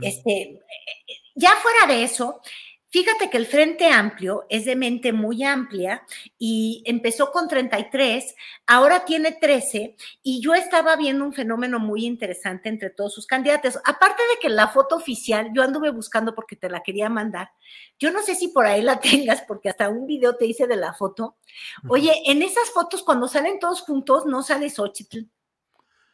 Este, 0.00 0.60
ya 1.34 1.50
fuera 1.56 1.86
de 1.86 2.04
eso, 2.04 2.40
Fíjate 2.92 3.30
que 3.30 3.38
el 3.38 3.46
Frente 3.46 3.88
Amplio 3.88 4.44
es 4.50 4.66
de 4.66 4.76
mente 4.76 5.14
muy 5.14 5.44
amplia 5.44 6.04
y 6.38 6.82
empezó 6.84 7.32
con 7.32 7.48
33, 7.48 8.36
ahora 8.66 9.06
tiene 9.06 9.32
13 9.32 9.96
y 10.22 10.42
yo 10.42 10.52
estaba 10.52 10.94
viendo 10.96 11.24
un 11.24 11.32
fenómeno 11.32 11.78
muy 11.78 12.04
interesante 12.04 12.68
entre 12.68 12.90
todos 12.90 13.14
sus 13.14 13.26
candidatos. 13.26 13.78
Aparte 13.86 14.22
de 14.34 14.40
que 14.42 14.50
la 14.50 14.68
foto 14.68 14.96
oficial, 14.96 15.52
yo 15.54 15.62
anduve 15.62 15.88
buscando 15.88 16.34
porque 16.34 16.54
te 16.54 16.68
la 16.68 16.82
quería 16.82 17.08
mandar. 17.08 17.52
Yo 17.98 18.10
no 18.10 18.20
sé 18.20 18.34
si 18.34 18.48
por 18.48 18.66
ahí 18.66 18.82
la 18.82 19.00
tengas 19.00 19.40
porque 19.40 19.70
hasta 19.70 19.88
un 19.88 20.06
video 20.06 20.36
te 20.36 20.44
hice 20.44 20.66
de 20.66 20.76
la 20.76 20.92
foto. 20.92 21.38
Oye, 21.88 22.12
en 22.26 22.42
esas 22.42 22.68
fotos 22.72 23.02
cuando 23.02 23.26
salen 23.26 23.58
todos 23.58 23.80
juntos 23.80 24.26
no 24.26 24.42
sale 24.42 24.68
Xochitl. 24.68 25.20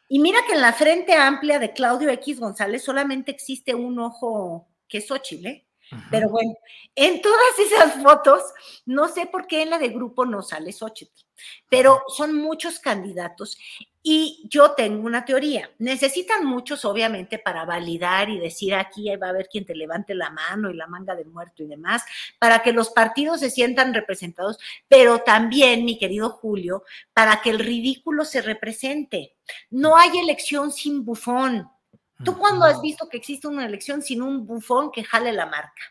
Y 0.09 0.21
mira 0.21 0.39
que 0.47 0.55
en 0.55 0.61
la 0.61 0.73
Frente 0.73 1.15
Amplia 1.15 1.59
de 1.59 1.73
Claudio 1.73 2.09
X 2.11 2.39
González 2.39 2.85
solamente 2.85 3.33
existe 3.33 3.75
un 3.75 3.99
ojo 3.99 4.69
que 4.89 4.99
es 4.99 5.07
Xochitl, 5.07 5.47
¿eh? 5.47 5.65
Pero 6.11 6.29
bueno, 6.29 6.55
en 6.95 7.23
todas 7.23 7.59
esas 7.59 8.03
fotos, 8.03 8.43
no 8.85 9.09
sé 9.09 9.27
por 9.27 9.47
qué 9.47 9.63
en 9.63 9.71
la 9.71 9.79
de 9.79 9.89
grupo 9.89 10.27
no 10.27 10.43
sale 10.43 10.73
Xochitl, 10.73 11.25
pero 11.71 12.03
son 12.09 12.35
muchos 12.35 12.79
candidatos 12.79 13.57
y 14.03 14.47
yo 14.49 14.73
tengo 14.73 15.07
una 15.07 15.25
teoría. 15.25 15.71
Necesitan 15.79 16.45
muchos, 16.45 16.85
obviamente, 16.85 17.39
para 17.39 17.65
validar 17.65 18.29
y 18.29 18.39
decir 18.39 18.75
aquí 18.75 19.15
va 19.17 19.29
a 19.29 19.31
haber 19.31 19.49
quien 19.49 19.65
te 19.65 19.75
levante 19.75 20.15
la 20.15 20.31
mano 20.31 20.71
y 20.71 20.75
la 20.77 20.87
manga 20.87 21.15
de 21.15 21.25
muerto 21.25 21.63
y 21.63 21.67
demás, 21.67 22.03
para 22.39 22.63
que 22.63 22.73
los 22.73 22.91
partidos 22.91 23.41
se 23.41 23.51
sientan 23.51 23.95
representados, 23.95 24.59
pero 24.89 25.21
también, 25.21 25.85
mi 25.85 25.99
querido 25.99 26.31
Julio, 26.31 26.85
para 27.15 27.41
que 27.41 27.51
el 27.51 27.59
ridículo 27.59 28.25
se 28.25 28.43
represente. 28.43 29.37
No 29.71 29.97
hay 29.97 30.19
elección 30.19 30.71
sin 30.71 31.05
bufón. 31.05 31.71
¿Tú 32.25 32.37
cuándo 32.37 32.65
has 32.65 32.81
visto 32.81 33.09
que 33.09 33.17
existe 33.17 33.47
una 33.47 33.65
elección 33.65 34.03
sin 34.03 34.23
un 34.23 34.47
bufón 34.47 34.91
que 34.91 35.05
jale 35.05 35.33
la 35.33 35.47
marca? 35.47 35.83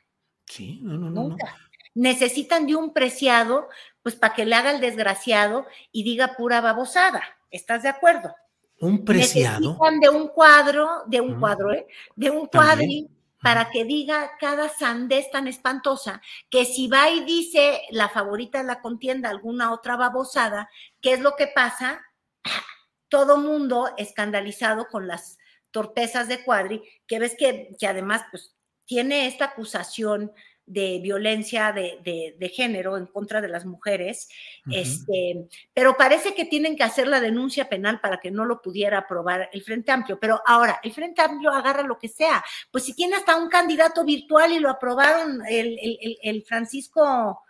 Sí, 0.46 0.80
no, 0.82 0.98
no, 0.98 1.10
Nunca. 1.10 1.56
Necesitan 1.94 2.68
de 2.68 2.76
un 2.76 2.94
preciado, 2.94 3.70
pues 4.04 4.16
para 4.16 4.34
que 4.34 4.46
le 4.46 4.56
haga 4.56 4.72
el 4.72 4.82
desgraciado 4.82 5.66
y 5.92 6.04
diga 6.04 6.36
pura 6.36 6.62
babosada. 6.62 7.24
¿Estás 7.50 7.84
de 7.84 7.90
acuerdo? 7.90 8.36
Un 8.80 9.04
preciado. 9.04 9.60
Necesitan 9.60 10.00
de 10.00 10.10
un 10.10 10.28
cuadro, 10.28 11.04
de 11.08 11.22
un 11.22 11.40
cuadro, 11.40 11.74
¿eh? 11.74 11.88
De 12.16 12.30
un 12.30 12.46
cuadri 12.46 13.10
para 13.42 13.70
que 13.70 13.86
diga 13.86 14.32
cada 14.40 14.70
sandez 14.70 15.32
tan 15.32 15.48
espantosa 15.48 16.22
que 16.50 16.66
si 16.66 16.88
va 16.88 17.10
y 17.10 17.24
dice 17.24 17.82
la 17.92 18.10
favorita 18.10 18.60
de 18.60 18.66
la 18.66 18.82
contienda 18.82 19.30
alguna 19.30 19.72
otra 19.72 19.96
babosada, 19.96 20.70
¿qué 21.02 21.14
es 21.14 21.22
lo 21.22 21.36
que 21.36 21.48
pasa? 21.48 22.02
Todo 23.10 23.38
mundo 23.38 23.94
escandalizado 23.98 24.88
con 24.88 25.08
las 25.08 25.38
torpezas 25.72 26.28
de 26.28 26.44
Cuadri, 26.44 26.82
que 27.06 27.20
ves 27.20 27.36
que, 27.38 27.76
que 27.80 27.88
además 27.88 28.24
pues, 28.32 28.56
tiene 28.86 29.28
esta 29.28 29.46
acusación 29.46 30.32
de 30.68 31.00
violencia 31.02 31.72
de, 31.72 32.36
de, 32.38 32.50
género 32.50 32.98
en 32.98 33.06
contra 33.06 33.40
de 33.40 33.48
las 33.48 33.66
mujeres, 33.66 34.28
este, 34.70 35.48
pero 35.74 35.96
parece 35.96 36.36
que 36.36 36.44
tienen 36.44 36.76
que 36.76 36.84
hacer 36.84 37.08
la 37.08 37.22
denuncia 37.22 37.70
penal 37.70 38.02
para 38.02 38.20
que 38.20 38.32
no 38.32 38.44
lo 38.44 38.62
pudiera 38.62 38.98
aprobar 38.98 39.50
el 39.54 39.62
Frente 39.62 39.94
Amplio. 39.94 40.20
Pero 40.20 40.42
ahora, 40.46 40.82
el 40.84 40.92
Frente 40.92 41.22
Amplio 41.22 41.52
agarra 41.52 41.84
lo 41.84 41.98
que 41.98 42.10
sea. 42.10 42.44
Pues 42.70 42.84
si 42.84 42.94
tiene 42.94 43.16
hasta 43.16 43.38
un 43.38 43.48
candidato 43.48 44.04
virtual 44.04 44.52
y 44.52 44.60
lo 44.60 44.70
aprobaron 44.70 45.42
el, 45.48 45.80
el, 45.82 46.18
el 46.22 46.44
Francisco... 46.44 47.44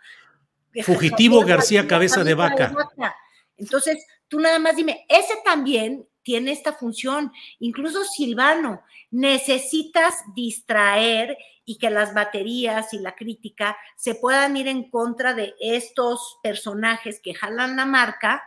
Fugitivo 0.84 1.44
García 1.44 1.88
Cabeza 1.88 2.22
de 2.22 2.34
vaca. 2.34 2.72
Entonces, 3.56 4.06
tú 4.28 4.38
nada 4.38 4.60
más 4.60 4.76
dime, 4.76 5.04
ese 5.08 5.34
también 5.44 6.07
tiene 6.28 6.52
esta 6.52 6.74
función. 6.74 7.32
Incluso 7.58 8.04
Silvano, 8.04 8.82
necesitas 9.10 10.14
distraer 10.34 11.38
y 11.64 11.78
que 11.78 11.88
las 11.88 12.12
baterías 12.12 12.92
y 12.92 12.98
la 12.98 13.16
crítica 13.16 13.78
se 13.96 14.14
puedan 14.14 14.54
ir 14.58 14.68
en 14.68 14.90
contra 14.90 15.32
de 15.32 15.54
estos 15.58 16.36
personajes 16.42 17.18
que 17.18 17.32
jalan 17.32 17.76
la 17.76 17.86
marca, 17.86 18.42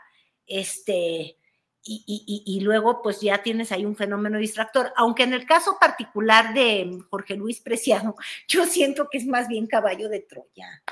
este, 0.45 1.37
y, 1.83 2.59
luego 2.61 3.01
pues 3.01 3.19
ya 3.19 3.41
tienes 3.41 3.71
ahí 3.71 3.83
un 3.83 3.95
fenómeno 3.95 4.37
distractor. 4.37 4.93
Aunque 4.95 5.23
en 5.23 5.33
el 5.33 5.47
caso 5.47 5.77
particular 5.79 6.53
de 6.53 6.99
Jorge 7.09 7.35
Luis 7.35 7.61
Preciado, 7.61 8.13
yo 8.47 8.67
siento 8.67 9.07
que 9.09 9.17
es 9.17 9.25
más 9.25 9.47
bien 9.47 9.65
caballo 9.65 10.07
de 10.07 10.19
Troya. 10.19 10.83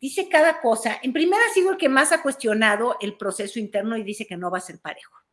Dice 0.00 0.26
cada 0.30 0.62
cosa. 0.62 1.00
En 1.02 1.12
primera 1.12 1.42
ha 1.44 1.52
sido 1.52 1.72
el 1.72 1.76
que 1.76 1.90
más 1.90 2.12
ha 2.12 2.22
cuestionado 2.22 2.96
el 3.02 3.18
proceso 3.18 3.58
interno 3.58 3.98
y 3.98 4.02
dice 4.02 4.26
que 4.26 4.38
no 4.38 4.50
va 4.50 4.56
a 4.56 4.62
ser 4.62 4.80
parejo. 4.80 5.23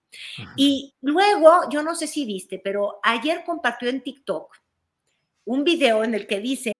Y 0.55 0.93
luego, 1.01 1.69
yo 1.69 1.83
no 1.83 1.95
sé 1.95 2.07
si 2.07 2.25
viste, 2.25 2.59
pero 2.59 2.99
ayer 3.03 3.43
compartió 3.45 3.89
en 3.89 4.01
TikTok 4.01 4.55
un 5.45 5.63
video 5.63 6.03
en 6.03 6.13
el 6.13 6.27
que 6.27 6.39
dice 6.39 6.73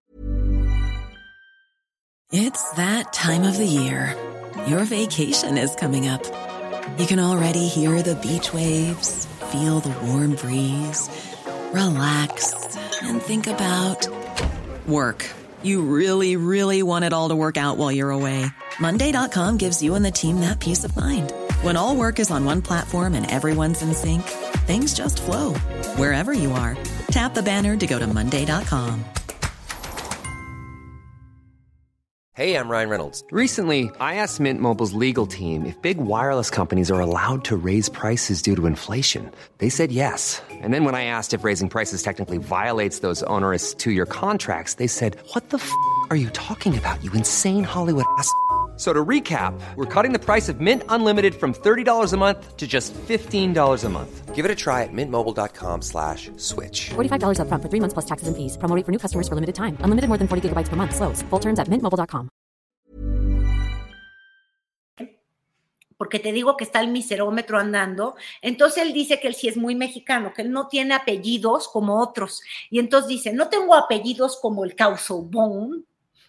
It's 2.34 2.72
that 2.76 3.12
time 3.12 3.44
of 3.44 3.58
the 3.58 3.66
year. 3.66 4.16
Your 4.68 4.86
vacation 4.86 5.58
is 5.58 5.76
coming 5.76 6.08
up. 6.08 6.24
You 6.98 7.06
can 7.06 7.20
already 7.20 7.68
hear 7.68 8.02
the 8.02 8.16
beach 8.16 8.54
waves, 8.54 9.28
feel 9.52 9.82
the 9.82 9.94
warm 10.06 10.36
breeze, 10.36 11.10
relax 11.74 12.78
and 13.02 13.22
think 13.22 13.48
about 13.48 14.08
work. 14.88 15.26
You 15.64 15.82
really, 15.82 16.38
really 16.38 16.84
want 16.84 17.06
it 17.06 17.14
all 17.14 17.30
to 17.30 17.36
work 17.36 17.58
out 17.58 17.78
while 17.78 17.92
you're 17.92 18.12
away. 18.12 18.46
Monday.com 18.80 19.58
gives 19.58 19.84
you 19.84 19.96
and 19.96 20.06
the 20.06 20.12
team 20.12 20.40
that 20.40 20.60
peace 20.60 20.84
of 20.84 20.96
mind. 20.96 21.34
When 21.62 21.78
all 21.78 21.96
work 21.96 22.18
is 22.20 22.32
on 22.32 22.44
one 22.44 22.64
platform 22.64 23.14
and 23.14 23.30
everyone's 23.30 23.84
in 23.84 23.94
sync, 23.94 24.24
things 24.66 24.96
just 24.96 25.22
flow 25.22 25.54
wherever 25.96 26.34
you 26.34 26.52
are. 26.54 26.76
Tap 27.12 27.36
the 27.36 27.44
banner 27.44 27.78
to 27.78 27.88
go 27.88 28.00
to 28.00 28.08
Monday.com. 28.08 29.06
Hey, 32.34 32.56
I'm 32.56 32.70
Ryan 32.70 32.90
Reynolds. 32.90 33.24
Recently, 33.30 33.92
I 34.00 34.16
asked 34.16 34.40
Mint 34.40 34.60
Mobile's 34.60 34.94
legal 34.94 35.28
team 35.28 35.66
if 35.66 35.80
big 35.80 36.00
wireless 36.00 36.50
companies 36.50 36.90
are 36.90 37.00
allowed 37.00 37.44
to 37.44 37.56
raise 37.58 37.90
prices 37.90 38.42
due 38.42 38.56
to 38.56 38.66
inflation. 38.66 39.30
They 39.60 39.70
said 39.70 39.92
yes. 39.92 40.42
And 40.50 40.74
then 40.74 40.84
when 40.86 40.96
I 40.96 41.04
asked 41.04 41.34
if 41.34 41.44
raising 41.44 41.70
prices 41.70 42.02
technically 42.02 42.40
violates 42.40 43.00
those 43.00 43.22
onerous 43.24 43.76
two 43.76 43.92
year 43.92 44.08
contracts, 44.08 44.76
they 44.76 44.88
said, 44.88 45.18
What 45.34 45.50
the 45.50 45.58
f 45.58 45.72
are 46.10 46.16
you 46.16 46.32
talking 46.32 46.76
about, 46.76 47.04
you 47.04 47.12
insane 47.12 47.64
Hollywood 47.66 48.06
ass? 48.18 48.34
So 48.82 48.92
to 48.92 49.06
recap, 49.06 49.54
we're 49.76 49.86
cutting 49.86 50.12
the 50.12 50.18
price 50.18 50.50
of 50.50 50.60
Mint 50.60 50.82
Unlimited 50.90 51.36
from 51.36 51.54
$30 51.54 52.14
a 52.14 52.18
month 52.18 52.58
to 52.58 52.66
just 52.68 52.96
$15 52.96 53.54
a 53.86 53.90
month. 53.90 54.34
Give 54.34 54.44
it 54.44 54.50
a 54.50 54.56
try 54.56 54.82
at 54.82 54.90
mintmobile.com 54.92 55.84
slash 55.84 56.32
switch. 56.38 56.90
$45 56.90 57.42
up 57.42 57.48
front 57.48 57.62
for 57.62 57.70
three 57.70 57.80
months 57.80 57.94
plus 57.94 58.08
taxes 58.08 58.28
and 58.28 58.36
fees. 58.36 58.58
Promoting 58.58 58.84
for 58.84 58.92
new 58.92 58.98
customers 58.98 59.28
for 59.28 59.36
limited 59.36 59.54
time. 59.54 59.78
Unlimited 59.82 60.08
more 60.10 60.18
than 60.18 60.28
40 60.28 60.50
gigabytes 60.50 60.68
per 60.68 60.76
month. 60.76 60.96
Slows. 60.96 61.22
Full 61.30 61.40
terms 61.40 61.60
at 61.60 61.70
mintmobile.com. 61.70 62.30
Porque 66.00 66.18
te 66.18 66.32
digo 66.32 66.58
que 66.58 66.64
está 66.64 66.82
el 66.82 66.88
miserómetro 66.88 67.60
andando. 67.60 68.16
Entonces 68.42 68.82
él 68.82 68.94
dice 68.94 69.20
que 69.20 69.28
él 69.28 69.36
sí 69.36 69.48
es 69.48 69.58
muy 69.58 69.76
mexicano, 69.76 70.34
que 70.34 70.42
él 70.42 70.52
no 70.52 70.68
tiene 70.70 70.96
apellidos 70.96 71.68
como 71.68 72.02
otros. 72.02 72.42
Y 72.72 72.80
entonces 72.80 73.10
dice, 73.10 73.32
no 73.32 73.48
tengo 73.48 73.76
apellidos 73.76 74.40
como 74.42 74.64
el 74.64 74.74
Causebon, 74.74 75.86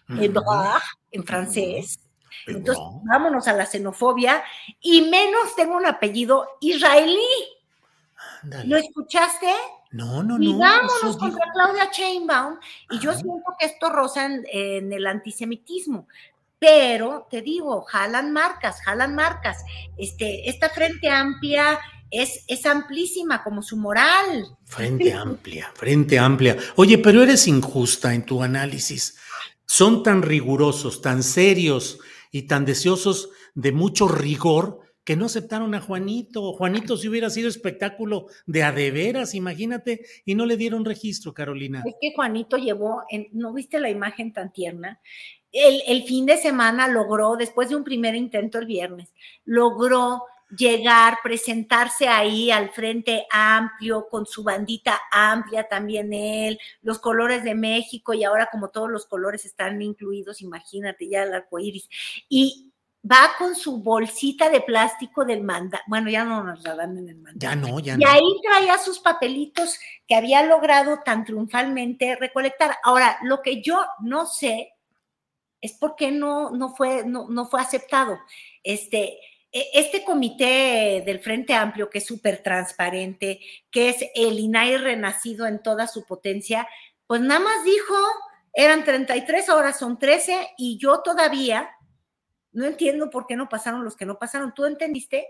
mm 0.07 0.19
-hmm. 0.19 0.81
en 1.09 1.23
francés. 1.23 2.02
Entonces, 2.47 2.83
vámonos 3.03 3.47
a 3.47 3.53
la 3.53 3.65
xenofobia 3.65 4.43
y 4.81 5.03
menos 5.03 5.55
tengo 5.55 5.77
un 5.77 5.85
apellido 5.85 6.47
israelí. 6.61 7.19
¿Lo 8.65 8.77
escuchaste? 8.77 9.47
No, 9.91 10.23
no, 10.23 10.37
no. 10.37 10.43
Y 10.43 10.53
vámonos 10.53 11.17
contra 11.17 11.45
Claudia 11.53 11.91
Chainbaum. 11.91 12.57
Y 12.89 12.99
yo 12.99 13.13
siento 13.13 13.53
que 13.59 13.67
esto 13.67 13.89
roza 13.89 14.25
en, 14.25 14.91
el 14.91 15.05
antisemitismo. 15.05 16.07
Pero 16.59 17.27
te 17.29 17.41
digo, 17.41 17.83
jalan 17.83 18.31
marcas, 18.31 18.81
jalan 18.81 19.15
marcas. 19.15 19.63
Este, 19.97 20.49
esta 20.49 20.69
frente 20.69 21.09
amplia 21.09 21.79
es, 22.09 22.43
es 22.47 22.65
amplísima 22.65 23.43
como 23.43 23.61
su 23.61 23.77
moral. 23.77 24.57
Frente 24.65 25.13
amplia, 25.13 25.71
frente 25.75 26.17
amplia. 26.17 26.57
Oye, 26.75 26.97
pero 26.97 27.21
eres 27.21 27.47
injusta 27.47 28.13
en 28.13 28.25
tu 28.25 28.41
análisis. 28.41 29.17
Son 29.65 30.03
tan 30.03 30.21
rigurosos, 30.21 31.01
tan 31.01 31.21
serios 31.21 31.99
y 32.33 32.47
tan 32.47 32.65
deseosos 32.65 33.29
de 33.53 33.71
mucho 33.71 34.09
rigor 34.09 34.81
que 35.05 35.15
no 35.15 35.25
aceptaron 35.25 35.75
a 35.75 35.81
Juanito. 35.81 36.51
Juanito 36.53 36.97
si 36.97 37.07
hubiera 37.07 37.29
sido 37.29 37.47
espectáculo 37.47 38.25
de 38.47 38.63
adeveras, 38.63 39.35
imagínate, 39.35 40.05
y 40.25 40.33
no 40.33 40.45
le 40.47 40.57
dieron 40.57 40.83
registro, 40.83 41.33
Carolina. 41.33 41.83
Es 41.85 41.95
que 42.01 42.11
Juanito 42.15 42.57
llevó, 42.57 43.03
¿no 43.33 43.53
viste 43.53 43.79
la 43.79 43.91
imagen 43.91 44.33
tan 44.33 44.51
tierna? 44.51 44.99
El 45.51 46.03
fin 46.03 46.25
de 46.25 46.37
semana 46.37 46.87
logró, 46.87 47.35
después 47.35 47.69
de 47.69 47.75
un 47.75 47.83
primer 47.83 48.15
intento 48.15 48.57
el 48.57 48.65
viernes, 48.65 49.13
logró 49.45 50.23
llegar, 50.57 51.17
presentarse 51.23 52.07
ahí 52.07 52.51
al 52.51 52.69
frente 52.71 53.25
amplio, 53.31 54.07
con 54.09 54.25
su 54.25 54.43
bandita 54.43 54.99
amplia 55.11 55.67
también 55.67 56.13
él, 56.13 56.59
los 56.81 56.99
colores 56.99 57.43
de 57.43 57.55
México 57.55 58.13
y 58.13 58.23
ahora 58.23 58.49
como 58.51 58.69
todos 58.69 58.89
los 58.89 59.05
colores 59.05 59.45
están 59.45 59.81
incluidos, 59.81 60.41
imagínate 60.41 61.07
ya 61.07 61.23
el 61.23 61.33
arco 61.33 61.59
iris. 61.59 61.89
Y 62.29 62.73
va 63.09 63.33
con 63.37 63.55
su 63.55 63.77
bolsita 63.79 64.49
de 64.49 64.61
plástico 64.61 65.25
del 65.25 65.43
mandato. 65.43 65.83
Bueno, 65.87 66.09
ya 66.09 66.23
no 66.23 66.43
nos 66.43 66.63
la 66.63 66.75
dan 66.75 66.97
en 66.97 67.09
el 67.09 67.17
mandato. 67.17 67.39
Ya 67.39 67.55
no, 67.55 67.79
ya 67.79 67.97
no. 67.97 68.01
Y 68.01 68.05
ahí 68.05 68.41
traía 68.41 68.77
sus 68.77 68.99
papelitos 68.99 69.77
que 70.07 70.15
había 70.15 70.43
logrado 70.43 71.01
tan 71.03 71.25
triunfalmente 71.25 72.15
recolectar. 72.15 72.77
Ahora, 72.83 73.17
lo 73.23 73.41
que 73.41 73.61
yo 73.61 73.83
no 73.99 74.25
sé 74.25 74.73
es 75.61 75.73
por 75.73 75.95
qué 75.95 76.11
no, 76.11 76.51
no, 76.51 76.75
fue, 76.75 77.03
no, 77.05 77.27
no 77.29 77.45
fue 77.45 77.61
aceptado. 77.61 78.19
Este, 78.63 79.17
este 79.53 80.03
comité 80.03 81.03
del 81.05 81.19
Frente 81.19 81.53
Amplio, 81.53 81.89
que 81.89 81.99
es 81.99 82.05
súper 82.05 82.41
transparente, 82.41 83.39
que 83.69 83.89
es 83.89 83.97
el 84.15 84.39
INAI 84.39 84.77
renacido 84.77 85.45
en 85.45 85.61
toda 85.61 85.87
su 85.87 86.05
potencia, 86.05 86.67
pues 87.05 87.21
nada 87.21 87.39
más 87.39 87.63
dijo, 87.63 87.95
eran 88.51 88.83
33, 88.83 89.49
ahora 89.49 89.71
son 89.71 89.99
13, 89.99 90.53
y 90.57 90.77
yo 90.79 91.01
todavía 91.01 91.69
no 92.51 92.65
entiendo 92.65 93.09
por 93.09 93.27
qué 93.27 93.35
no 93.35 93.47
pasaron 93.49 93.83
los 93.83 93.95
que 93.95 94.05
no 94.05 94.17
pasaron. 94.17 94.53
¿Tú 94.53 94.65
entendiste? 94.65 95.27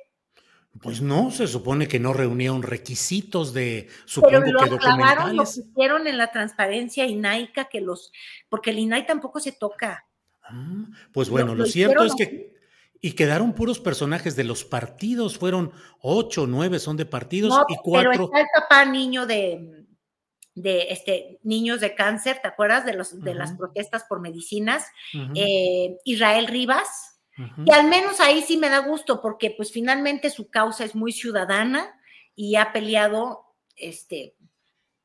Pues 0.81 1.01
no, 1.01 1.29
se 1.29 1.47
supone 1.47 1.87
que 1.87 1.99
no 1.99 2.13
reunieron 2.13 2.63
requisitos 2.63 3.53
de 3.53 3.89
supongo 4.05 4.39
Pero 4.39 4.51
lo 4.51 4.59
que 4.59 4.69
documentales. 4.69 5.35
lo 5.35 5.43
pusieron 5.43 6.07
en 6.07 6.17
la 6.17 6.31
transparencia 6.31 7.05
INAICA 7.05 7.65
que 7.65 7.79
los, 7.79 8.11
porque 8.49 8.71
el 8.71 8.79
INAI 8.79 9.05
tampoco 9.05 9.39
se 9.39 9.51
toca. 9.51 10.07
Ah, 10.41 10.85
pues 11.11 11.29
bueno, 11.29 11.55
lo, 11.55 11.65
cierto 11.65 12.03
es 12.03 12.15
que 12.15 12.52
y 13.05 13.12
quedaron 13.12 13.51
puros 13.51 13.81
personajes 13.81 14.38
de 14.38 14.45
los 14.45 14.63
partidos, 14.63 15.38
fueron 15.38 15.74
ocho, 16.00 16.48
nueve 16.48 16.79
son 16.79 16.95
de 16.95 17.05
partidos 17.05 17.53
y 17.67 17.75
cuatro. 17.83 18.12
Pero 18.12 18.24
está 18.24 18.39
el 18.39 18.48
papá 18.55 18.86
niño 18.86 19.25
de, 19.25 19.83
de 20.55 20.83
este, 20.83 21.38
niños 21.43 21.81
de 21.81 21.95
cáncer, 21.95 22.39
¿te 22.41 22.48
acuerdas 22.48 22.86
de, 22.86 22.93
los, 22.93 23.19
de 23.19 23.36
las 23.36 23.57
protestas 23.57 24.05
por 24.05 24.22
medicinas? 24.22 24.86
Eh, 25.36 25.98
Israel 26.05 26.48
Rivas, 26.48 27.19
y 27.65 27.74
al 27.74 27.89
menos 27.89 28.22
ahí 28.22 28.41
sí 28.41 28.55
me 28.55 28.69
da 28.69 28.79
gusto 28.79 29.22
porque 29.22 29.51
pues 29.51 29.74
finalmente 29.74 30.29
su 30.29 30.50
causa 30.50 30.86
es 30.86 30.95
muy 30.95 31.12
ciudadana 31.12 32.00
y 32.38 32.55
ha 32.55 32.72
peleado, 32.72 33.43
este, 33.75 34.38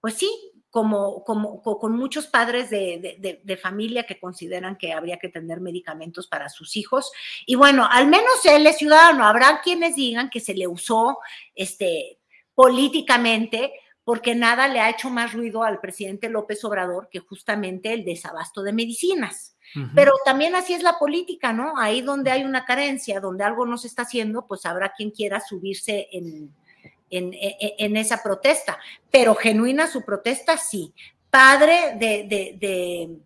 pues 0.00 0.14
sí, 0.14 0.30
como, 0.70 1.24
como, 1.24 1.62
con 1.62 1.96
muchos 1.96 2.26
padres 2.26 2.70
de, 2.70 3.60
familia 3.60 4.04
que 4.04 4.20
consideran 4.20 4.76
que 4.76 4.92
habría 4.92 5.18
que 5.18 5.28
tener 5.28 5.60
medicamentos 5.60 6.26
para 6.26 6.48
sus 6.48 6.76
hijos. 6.76 7.10
Y 7.46 7.54
bueno, 7.54 7.88
al 7.90 8.06
menos 8.06 8.44
él 8.44 8.66
es 8.66 8.78
ciudadano. 8.78 9.24
Habrá 9.24 9.60
quienes 9.62 9.96
digan 9.96 10.30
que 10.30 10.40
se 10.40 10.54
le 10.54 10.66
usó 10.66 11.18
este, 11.54 12.18
políticamente 12.54 13.72
porque 14.04 14.34
nada 14.34 14.68
le 14.68 14.80
ha 14.80 14.88
hecho 14.88 15.10
más 15.10 15.34
ruido 15.34 15.62
al 15.62 15.80
presidente 15.80 16.30
López 16.30 16.64
Obrador 16.64 17.08
que 17.10 17.18
justamente 17.18 17.92
el 17.92 18.04
desabasto 18.04 18.62
de 18.62 18.72
medicinas. 18.72 19.54
Pero 19.94 20.12
también 20.24 20.54
así 20.54 20.72
es 20.72 20.82
la 20.82 20.98
política, 20.98 21.52
¿no? 21.52 21.74
Ahí 21.76 22.00
donde 22.00 22.30
hay 22.30 22.42
una 22.42 22.64
carencia, 22.64 23.20
donde 23.20 23.44
algo 23.44 23.66
no 23.66 23.76
se 23.76 23.86
está 23.86 24.02
haciendo, 24.02 24.46
pues 24.46 24.64
habrá 24.64 24.94
quien 24.96 25.10
quiera 25.10 25.40
subirse 25.40 26.08
en, 26.10 26.54
e, 27.10 27.18
e, 27.18 27.74
en, 27.78 27.96
esa 27.96 28.22
protesta, 28.22 28.78
pero 29.10 29.34
genuina 29.34 29.86
su 29.86 30.04
protesta, 30.04 30.56
sí. 30.56 30.92
Padre 31.30 31.96
de, 31.98 32.26
de, 32.58 33.18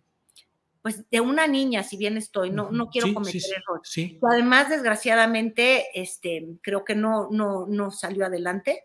pues 0.81 1.09
de 1.09 1.21
una 1.21 1.47
niña, 1.47 1.83
si 1.83 1.95
bien 1.95 2.17
estoy, 2.17 2.49
no, 2.49 2.69
no 2.69 2.89
quiero 2.89 3.13
cometer 3.13 3.41
errores. 3.55 4.17
Además, 4.21 4.69
desgraciadamente, 4.69 5.85
este, 5.99 6.57
creo 6.61 6.83
que 6.83 6.95
no, 6.95 7.29
no, 7.31 7.65
no 7.67 7.89
salió 7.91 8.25
adelante. 8.25 8.83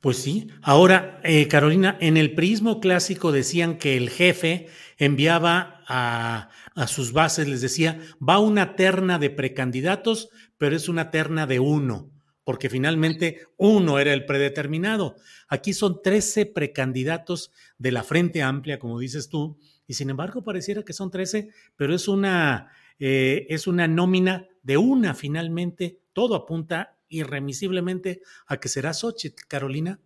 Pues 0.00 0.16
sí. 0.18 0.48
Ahora, 0.62 1.20
eh, 1.22 1.46
Carolina, 1.46 1.96
en 2.00 2.16
el 2.16 2.34
prismo 2.34 2.80
clásico 2.80 3.30
decían 3.30 3.78
que 3.78 3.96
el 3.96 4.10
jefe 4.10 4.66
enviaba 4.98 5.84
a, 5.86 6.50
a, 6.74 6.86
sus 6.88 7.12
bases, 7.12 7.46
les 7.46 7.60
decía, 7.60 8.00
va 8.20 8.40
una 8.40 8.74
terna 8.74 9.20
de 9.20 9.30
precandidatos, 9.30 10.30
pero 10.58 10.74
es 10.74 10.88
una 10.88 11.12
terna 11.12 11.46
de 11.46 11.60
uno 11.60 12.11
porque 12.44 12.68
finalmente 12.68 13.46
uno 13.56 13.98
era 13.98 14.12
el 14.12 14.26
predeterminado. 14.26 15.16
Aquí 15.48 15.72
son 15.72 16.02
13 16.02 16.46
precandidatos 16.46 17.52
de 17.78 17.92
la 17.92 18.02
Frente 18.02 18.42
Amplia, 18.42 18.78
como 18.78 18.98
dices 18.98 19.28
tú, 19.28 19.58
y 19.86 19.94
sin 19.94 20.10
embargo 20.10 20.42
pareciera 20.42 20.82
que 20.82 20.92
son 20.92 21.10
13, 21.10 21.50
pero 21.76 21.94
es 21.94 22.08
una, 22.08 22.72
eh, 22.98 23.46
es 23.48 23.66
una 23.66 23.86
nómina 23.88 24.48
de 24.62 24.76
una 24.76 25.14
finalmente. 25.14 26.00
Todo 26.12 26.34
apunta 26.34 26.96
irremisiblemente 27.08 28.22
a 28.46 28.58
que 28.58 28.68
será 28.68 28.94
Xochitl, 28.94 29.44
Carolina. 29.46 30.00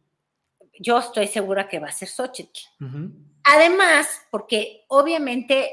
Yo 0.78 0.98
estoy 0.98 1.26
segura 1.26 1.68
que 1.68 1.78
va 1.78 1.88
a 1.88 1.92
ser 1.92 2.08
Xochitl. 2.08 2.60
Además, 3.48 4.08
porque 4.32 4.84
obviamente 4.88 5.72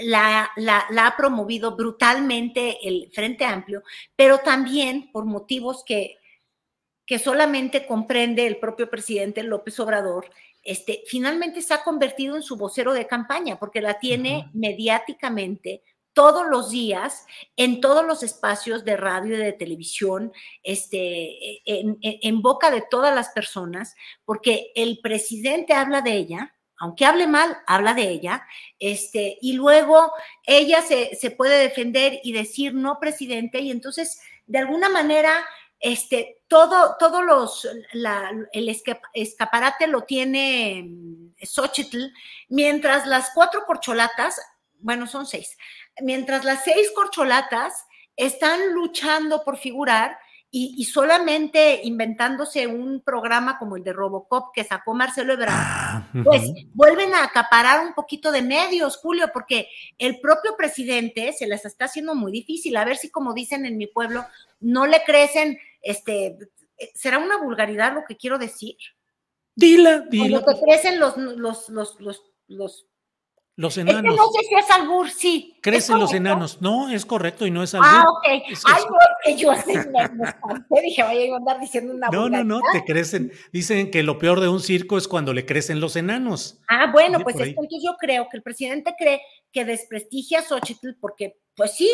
la, 0.00 0.50
ha 0.54 1.16
promovido 1.16 1.74
brutalmente 1.74 2.86
el 2.86 3.10
Frente 3.10 3.46
Amplio, 3.46 3.82
pero 4.14 4.40
también 4.40 5.10
por 5.12 5.24
motivos 5.24 5.82
que, 5.82 6.18
que 7.06 7.18
solamente 7.18 7.86
comprende 7.86 8.46
el 8.46 8.58
propio 8.58 8.90
presidente 8.90 9.42
López 9.42 9.80
Obrador, 9.80 10.28
este, 10.62 11.04
finalmente 11.06 11.62
se 11.62 11.72
ha 11.72 11.82
convertido 11.82 12.36
en 12.36 12.42
su 12.42 12.58
vocero 12.58 12.92
de 12.92 13.06
campaña, 13.06 13.58
porque 13.58 13.80
la 13.80 13.98
tiene 13.98 14.50
mediáticamente 14.52 15.82
todos 16.12 16.46
los 16.46 16.68
días 16.68 17.24
en 17.56 17.80
todos 17.80 18.04
los 18.04 18.22
espacios 18.22 18.84
de 18.84 18.98
radio 18.98 19.36
y 19.36 19.38
de 19.38 19.52
televisión, 19.54 20.34
este, 20.62 21.62
en, 21.64 21.96
en, 22.02 22.42
boca 22.42 22.70
de 22.70 22.82
todas 22.90 23.14
las 23.14 23.30
personas, 23.30 23.94
porque 24.26 24.70
el 24.74 24.98
presidente 25.00 25.72
habla 25.72 26.02
de 26.02 26.12
ella, 26.12 26.55
aunque 26.78 27.06
hable 27.06 27.26
mal, 27.26 27.56
habla 27.66 27.94
de 27.94 28.08
ella, 28.08 28.46
este, 28.78 29.38
y 29.40 29.54
luego 29.54 30.12
ella 30.44 30.82
se, 30.82 31.30
puede 31.30 31.58
defender 31.58 32.20
y 32.22 32.32
decir 32.32 32.74
no, 32.74 32.98
presidente, 33.00 33.60
y 33.60 33.70
entonces, 33.70 34.20
de 34.46 34.58
alguna 34.58 34.88
manera, 34.88 35.44
este, 35.80 36.42
todo, 36.48 36.96
todos 36.98 37.24
los, 37.24 37.68
el 38.52 38.68
escaparate 39.14 39.86
lo 39.86 40.02
tiene 40.02 40.84
mm, 40.86 41.34
Xochitl, 41.42 42.12
mientras 42.48 43.06
las 43.06 43.30
cuatro 43.34 43.64
corcholatas, 43.66 44.40
bueno, 44.78 45.06
son 45.06 45.26
seis, 45.26 45.56
mientras 46.00 46.44
las 46.44 46.64
seis 46.64 46.90
corcholatas 46.94 47.86
están 48.16 48.72
luchando 48.72 49.44
por 49.44 49.58
figurar, 49.58 50.18
y, 50.58 50.84
solamente 50.84 51.82
inventándose 51.84 52.66
un 52.66 53.02
programa 53.02 53.58
como 53.58 53.76
el 53.76 53.84
de 53.84 53.92
Robocop 53.92 54.54
que 54.54 54.64
sacó 54.64 54.94
Marcelo 54.94 55.34
Ebrard, 55.34 55.52
ah, 55.52 56.08
pues 56.24 56.50
vuelven 56.72 57.12
a 57.12 57.24
acaparar 57.24 57.86
un 57.86 57.92
poquito 57.92 58.32
de 58.32 58.40
medios, 58.40 58.96
Julio, 58.96 59.28
porque 59.34 59.68
el 59.98 60.18
propio 60.18 60.56
presidente 60.56 61.34
se 61.34 61.46
les 61.46 61.66
está 61.66 61.84
haciendo 61.84 62.14
muy 62.14 62.32
difícil. 62.32 62.74
A 62.78 62.86
ver 62.86 62.96
si, 62.96 63.10
como 63.10 63.34
dicen 63.34 63.66
en 63.66 63.76
mi 63.76 63.86
pueblo, 63.86 64.24
no 64.60 64.86
le 64.86 65.02
crecen, 65.04 65.58
este, 65.82 66.38
será 66.94 67.18
una 67.18 67.36
vulgaridad 67.36 67.92
lo 67.92 68.04
que 68.08 68.16
quiero 68.16 68.38
decir. 68.38 68.76
Dila, 69.54 70.06
dila. 70.08 70.40
Como 70.40 70.58
que 70.58 70.64
crecen 70.64 70.98
los, 70.98 71.18
los, 71.18 71.68
los, 71.68 72.00
los, 72.00 72.22
los 72.46 72.86
los 73.56 73.78
enanos. 73.78 74.04
Es 74.04 74.10
que 74.10 74.16
no 74.16 74.26
sé 74.32 74.46
si 74.48 74.54
es 74.54 74.70
albur, 74.70 75.10
sí. 75.10 75.56
Crecen 75.62 75.98
los 75.98 76.12
enanos. 76.12 76.60
No, 76.60 76.90
es 76.90 77.06
correcto 77.06 77.46
y 77.46 77.50
no 77.50 77.62
es 77.62 77.74
albur. 77.74 77.88
Ah, 77.90 78.04
ok. 78.08 78.24
Ay, 78.26 78.82
no, 78.88 78.96
que 79.24 79.36
yo 79.36 79.50
así 79.50 79.72
me, 79.72 80.08
me 80.70 80.82
dije, 80.82 81.02
vaya 81.02 81.32
a 81.32 81.36
andar 81.38 81.58
diciendo 81.58 81.94
una 81.94 82.08
No, 82.08 82.28
no, 82.28 82.44
no, 82.44 82.60
te 82.72 82.84
crecen. 82.84 83.32
Dicen 83.52 83.90
que 83.90 84.02
lo 84.02 84.18
peor 84.18 84.40
de 84.40 84.48
un 84.48 84.60
circo 84.60 84.98
es 84.98 85.08
cuando 85.08 85.32
le 85.32 85.46
crecen 85.46 85.80
los 85.80 85.96
enanos. 85.96 86.60
Ah, 86.68 86.90
bueno, 86.92 87.20
pues 87.20 87.40
entonces 87.40 87.82
yo 87.82 87.96
creo 87.98 88.28
que 88.30 88.36
el 88.36 88.42
presidente 88.42 88.94
cree 88.98 89.22
que 89.50 89.64
desprestigia 89.64 90.40
a 90.40 90.42
Xochitl 90.42 90.90
porque, 91.00 91.38
pues 91.54 91.72
sí, 91.72 91.90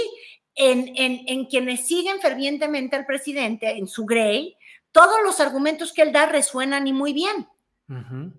en, 0.56 0.88
en, 0.96 1.22
en 1.28 1.46
quienes 1.46 1.86
siguen 1.86 2.20
fervientemente 2.20 2.96
al 2.96 3.06
presidente, 3.06 3.70
en 3.70 3.86
su 3.86 4.04
grey, 4.04 4.56
todos 4.90 5.16
los 5.24 5.38
argumentos 5.40 5.92
que 5.92 6.02
él 6.02 6.12
da 6.12 6.26
resuenan 6.26 6.86
y 6.86 6.92
muy 6.92 7.12
bien. 7.12 7.46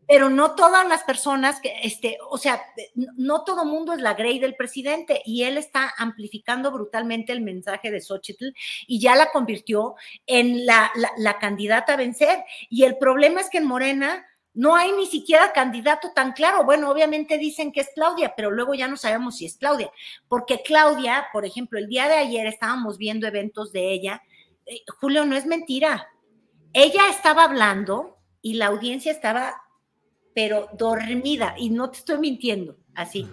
Pero 0.08 0.30
no 0.30 0.56
todas 0.56 0.88
las 0.88 1.04
personas 1.04 1.60
que, 1.62 1.76
este, 1.84 2.18
o 2.30 2.38
sea, 2.40 2.64
no 2.96 3.44
todo 3.44 3.66
mundo 3.66 3.94
es 3.94 4.02
la 4.02 4.16
Grey 4.16 4.40
del 4.40 4.56
presidente 4.56 5.22
y 5.26 5.44
él 5.44 5.58
está 5.58 5.94
amplificando 5.98 6.72
brutalmente 6.72 7.34
el 7.34 7.42
mensaje 7.42 7.92
de 7.92 8.02
Xochitl 8.02 8.48
y 8.88 9.00
ya 9.00 9.16
la 9.16 9.32
convirtió 9.32 9.96
en 10.26 10.66
la, 10.66 10.92
la, 11.18 11.38
candidata 11.38 11.94
a 11.94 11.98
vencer. 11.98 12.44
Y 12.70 12.84
el 12.84 12.98
problema 12.98 13.42
es 13.42 13.50
que 13.50 13.60
en 13.60 13.68
Morena, 13.68 14.26
no 14.54 14.76
hay 14.76 14.92
ni 14.92 15.08
siquiera 15.08 15.52
candidato 15.52 16.12
tan 16.14 16.32
claro. 16.34 16.64
Bueno, 16.64 16.90
obviamente 16.90 17.38
dicen 17.38 17.72
que 17.72 17.82
es 17.82 17.90
Claudia, 17.94 18.34
pero 18.36 18.52
luego 18.52 18.74
ya 18.74 18.88
no 18.88 18.98
sabemos 18.98 19.38
si 19.38 19.46
es 19.46 19.58
Claudia, 19.58 19.92
porque 20.28 20.62
Claudia, 20.64 21.28
por 21.34 21.46
ejemplo, 21.46 21.80
el 21.80 21.88
día 21.88 22.08
de 22.08 22.16
ayer 22.16 22.46
estábamos 22.46 22.98
viendo 22.98 23.28
eventos 23.28 23.72
de 23.72 23.92
ella. 23.92 24.22
Eh, 24.66 24.82
Julio, 25.00 25.26
no 25.26 25.36
es 25.36 25.46
mentira. 25.46 26.08
Ella 26.72 27.10
estaba 27.10 27.44
hablando 27.44 28.18
y 28.44 28.56
la 28.56 28.68
audiencia 28.68 29.12
estaba, 29.12 29.64
pero 30.36 30.70
dormida, 30.78 31.56
y 31.58 31.72
no 31.72 31.90
te 31.90 31.98
estoy 31.98 32.20
mintiendo, 32.20 32.78
así. 32.94 33.28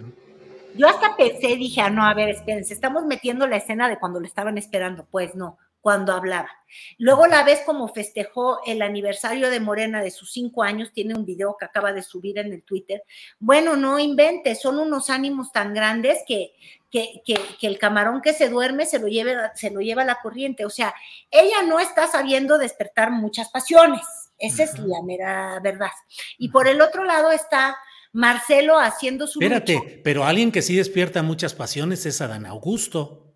Yo 0.75 0.87
hasta 0.87 1.15
pensé, 1.15 1.57
dije, 1.57 1.81
ah, 1.81 1.89
no, 1.89 2.03
a 2.03 2.13
ver, 2.13 2.29
espérense, 2.29 2.73
estamos 2.73 3.05
metiendo 3.05 3.45
la 3.45 3.57
escena 3.57 3.89
de 3.89 3.99
cuando 3.99 4.19
le 4.19 4.27
estaban 4.27 4.57
esperando. 4.57 5.05
Pues 5.11 5.35
no, 5.35 5.57
cuando 5.81 6.13
hablaba. 6.13 6.49
Luego 6.97 7.27
la 7.27 7.43
vez 7.43 7.61
como 7.65 7.89
festejó 7.89 8.59
el 8.65 8.81
aniversario 8.81 9.49
de 9.49 9.59
Morena 9.59 10.01
de 10.01 10.11
sus 10.11 10.31
cinco 10.31 10.63
años, 10.63 10.93
tiene 10.93 11.15
un 11.15 11.25
video 11.25 11.57
que 11.59 11.65
acaba 11.65 11.91
de 11.91 12.03
subir 12.03 12.37
en 12.37 12.53
el 12.53 12.63
Twitter. 12.63 13.03
Bueno, 13.39 13.75
no 13.75 13.99
inventes, 13.99 14.61
son 14.61 14.79
unos 14.79 15.09
ánimos 15.09 15.51
tan 15.51 15.73
grandes 15.73 16.19
que, 16.25 16.53
que, 16.89 17.21
que, 17.25 17.67
el 17.67 17.79
camarón 17.79 18.21
que 18.21 18.33
se 18.33 18.47
duerme 18.47 18.85
se 18.85 18.99
lo, 18.99 19.07
lleve, 19.07 19.35
se 19.55 19.71
lo 19.71 19.81
lleva 19.81 20.03
a 20.03 20.05
la 20.05 20.21
corriente. 20.21 20.65
O 20.65 20.69
sea, 20.69 20.93
ella 21.29 21.63
no 21.63 21.79
está 21.79 22.07
sabiendo 22.07 22.57
despertar 22.57 23.11
muchas 23.11 23.49
pasiones. 23.49 24.20
Esa 24.41 24.63
es 24.63 24.79
la 24.79 25.01
mera 25.03 25.59
verdad. 25.61 25.91
Y 26.37 26.49
por 26.49 26.67
el 26.67 26.81
otro 26.81 27.03
lado 27.03 27.31
está 27.31 27.77
Marcelo 28.11 28.79
haciendo 28.79 29.27
su. 29.27 29.39
Espérate, 29.39 30.01
pero 30.03 30.25
alguien 30.25 30.51
que 30.51 30.61
sí 30.61 30.75
despierta 30.75 31.23
muchas 31.23 31.53
pasiones 31.53 32.05
es 32.05 32.19
Adán 32.21 32.45
Augusto. 32.45 33.35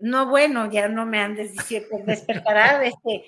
No, 0.00 0.26
bueno, 0.26 0.70
ya 0.70 0.88
no 0.88 1.06
me 1.06 1.20
andes 1.20 1.52
diciendo, 1.52 1.88
despertará 2.06 2.84
este, 2.84 3.24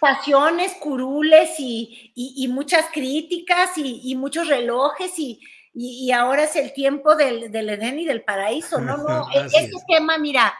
pasiones, 0.00 0.74
curules 0.80 1.50
y, 1.58 2.48
muchas 2.50 2.86
críticas 2.92 3.70
y, 3.76 4.14
muchos 4.16 4.48
relojes 4.48 5.18
y, 5.18 5.40
y, 5.74 6.10
ahora 6.12 6.44
es 6.44 6.56
el 6.56 6.72
tiempo 6.72 7.14
del, 7.16 7.54
Edén 7.54 7.98
y 7.98 8.04
del 8.04 8.22
paraíso, 8.22 8.80
¿no? 8.80 8.96
No, 9.08 9.28
e, 9.32 9.46
este 9.46 9.76
tema, 9.86 10.18
mira, 10.18 10.54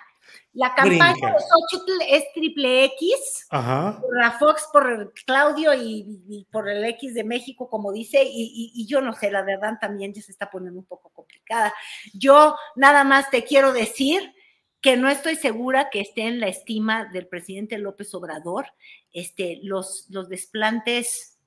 la 0.56 0.74
campaña 0.74 1.12
de 1.12 1.38
Xochitl 1.38 2.02
es 2.08 2.32
triple 2.32 2.84
X, 2.84 3.46
por 3.50 4.18
la 4.18 4.32
Fox, 4.38 4.66
por 4.72 5.12
Claudio 5.26 5.74
y, 5.74 6.46
por 6.50 6.68
el 6.70 6.82
X 6.86 7.12
de 7.12 7.24
México, 7.24 7.68
como 7.68 7.92
dice, 7.92 8.22
y, 8.24 8.86
yo 8.86 9.02
no 9.02 9.12
sé, 9.12 9.30
la 9.30 9.42
verdad 9.42 9.74
también 9.78 10.14
ya 10.14 10.22
se 10.22 10.32
está 10.32 10.50
poniendo 10.50 10.80
un 10.80 10.86
poco 10.86 11.10
complicada. 11.10 11.74
Yo 12.14 12.56
nada 12.74 13.04
más 13.04 13.28
te 13.28 13.44
quiero 13.44 13.74
decir 13.74 14.34
que 14.80 14.96
no 14.96 15.10
estoy 15.10 15.36
segura 15.36 15.90
que 15.90 16.00
esté 16.00 16.22
en 16.22 16.40
la 16.40 16.48
estima 16.48 17.04
del 17.04 17.26
presidente 17.26 17.76
López 17.76 18.14
Obrador, 18.14 18.66
este, 19.12 19.60
los, 19.62 20.06
los 20.08 20.30
desplantes. 20.30 21.38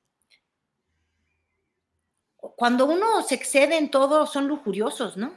Cuando 2.35 2.85
uno 2.85 3.23
se 3.23 3.33
excede 3.33 3.77
en 3.77 3.89
todo, 3.89 4.27
son 4.27 4.47
lujuriosos, 4.47 5.17
¿no? 5.17 5.33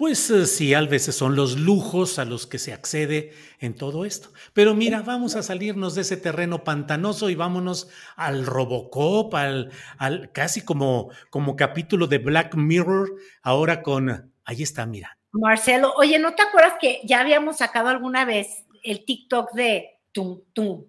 Pues 0.00 0.30
eh, 0.30 0.46
sí, 0.46 0.72
a 0.72 0.80
veces 0.80 1.14
son 1.14 1.36
los 1.36 1.58
lujos 1.58 2.18
a 2.18 2.24
los 2.24 2.46
que 2.46 2.58
se 2.58 2.72
accede 2.72 3.34
en 3.58 3.74
todo 3.74 4.06
esto. 4.06 4.32
Pero 4.54 4.74
mira, 4.74 5.02
vamos 5.02 5.36
a 5.36 5.42
salirnos 5.42 5.94
de 5.94 6.00
ese 6.00 6.16
terreno 6.16 6.64
pantanoso 6.64 7.28
y 7.28 7.34
vámonos 7.34 7.90
al 8.16 8.46
Robocop, 8.46 9.34
al, 9.34 9.70
al 9.98 10.32
casi 10.32 10.64
como, 10.64 11.10
como 11.28 11.54
capítulo 11.54 12.06
de 12.06 12.16
Black 12.16 12.54
Mirror, 12.54 13.14
ahora 13.42 13.82
con, 13.82 14.32
ahí 14.46 14.62
está, 14.62 14.86
mira, 14.86 15.18
Marcelo, 15.32 15.92
oye, 15.98 16.18
¿no 16.18 16.34
te 16.34 16.44
acuerdas 16.44 16.76
que 16.80 17.02
ya 17.04 17.20
habíamos 17.20 17.58
sacado 17.58 17.88
alguna 17.88 18.24
vez 18.24 18.64
el 18.82 19.04
TikTok 19.04 19.52
de 19.52 19.98
tum, 20.12 20.40
tum? 20.54 20.86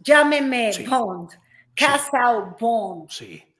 Llámeme 0.00 0.72
Bond, 0.88 1.30
Casal 1.76 2.56
Bond. 2.58 3.08
Sí. 3.08 3.51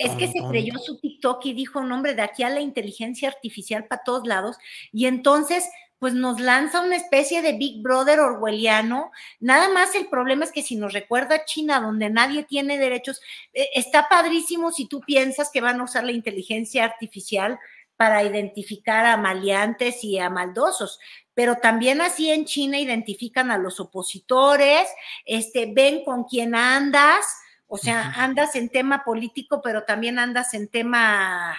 Es 0.00 0.12
que 0.12 0.28
se 0.28 0.40
creyó 0.48 0.78
su 0.78 0.98
TikTok 0.98 1.44
y 1.46 1.52
dijo, 1.52 1.82
nombre, 1.82 2.14
de 2.14 2.22
aquí 2.22 2.42
a 2.42 2.50
la 2.50 2.60
inteligencia 2.60 3.28
artificial 3.28 3.86
para 3.86 4.02
todos 4.02 4.26
lados. 4.26 4.56
Y 4.92 5.06
entonces, 5.06 5.68
pues 6.00 6.14
nos 6.14 6.40
lanza 6.40 6.80
una 6.80 6.96
especie 6.96 7.42
de 7.42 7.52
Big 7.52 7.82
Brother 7.82 8.20
orwelliano. 8.20 9.12
Nada 9.38 9.68
más 9.68 9.94
el 9.94 10.06
problema 10.08 10.44
es 10.44 10.52
que 10.52 10.62
si 10.62 10.74
nos 10.74 10.94
recuerda 10.94 11.36
a 11.36 11.44
China, 11.44 11.80
donde 11.80 12.08
nadie 12.08 12.42
tiene 12.42 12.78
derechos, 12.78 13.20
eh, 13.52 13.68
está 13.74 14.08
padrísimo 14.08 14.72
si 14.72 14.86
tú 14.86 15.00
piensas 15.02 15.50
que 15.52 15.60
van 15.60 15.78
a 15.78 15.84
usar 15.84 16.04
la 16.04 16.12
inteligencia 16.12 16.84
artificial 16.84 17.58
para 17.96 18.24
identificar 18.24 19.04
a 19.04 19.18
maleantes 19.18 20.02
y 20.02 20.18
a 20.18 20.30
maldosos, 20.30 20.98
pero 21.34 21.56
también 21.56 22.00
así 22.00 22.30
en 22.30 22.46
China 22.46 22.78
identifican 22.78 23.50
a 23.50 23.58
los 23.58 23.78
opositores, 23.78 24.88
este, 25.26 25.70
ven 25.70 26.02
con 26.02 26.24
quién 26.24 26.54
andas, 26.54 27.26
o 27.72 27.78
sea, 27.78 28.12
andas 28.16 28.56
en 28.56 28.68
tema 28.68 29.04
político, 29.04 29.60
pero 29.62 29.84
también 29.84 30.18
andas 30.18 30.54
en 30.54 30.66
tema, 30.66 31.56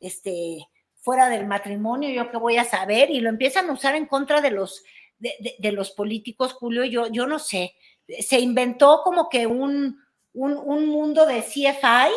este, 0.00 0.66
fuera 0.94 1.28
del 1.28 1.46
matrimonio, 1.46 2.08
yo 2.08 2.30
qué 2.30 2.38
voy 2.38 2.56
a 2.56 2.64
saber, 2.64 3.10
y 3.10 3.20
lo 3.20 3.28
empiezan 3.28 3.68
a 3.68 3.74
usar 3.74 3.94
en 3.94 4.06
contra 4.06 4.40
de 4.40 4.50
los, 4.50 4.82
de, 5.18 5.72
los 5.72 5.90
políticos, 5.90 6.54
Julio, 6.54 6.86
yo, 6.86 7.06
yo 7.08 7.26
no 7.26 7.38
sé, 7.38 7.74
se 8.20 8.40
inventó 8.40 9.02
como 9.04 9.28
que 9.28 9.46
un, 9.46 9.98
un, 10.32 10.56
un 10.56 10.86
mundo 10.86 11.26
de 11.26 11.42
CFI, 11.42 12.10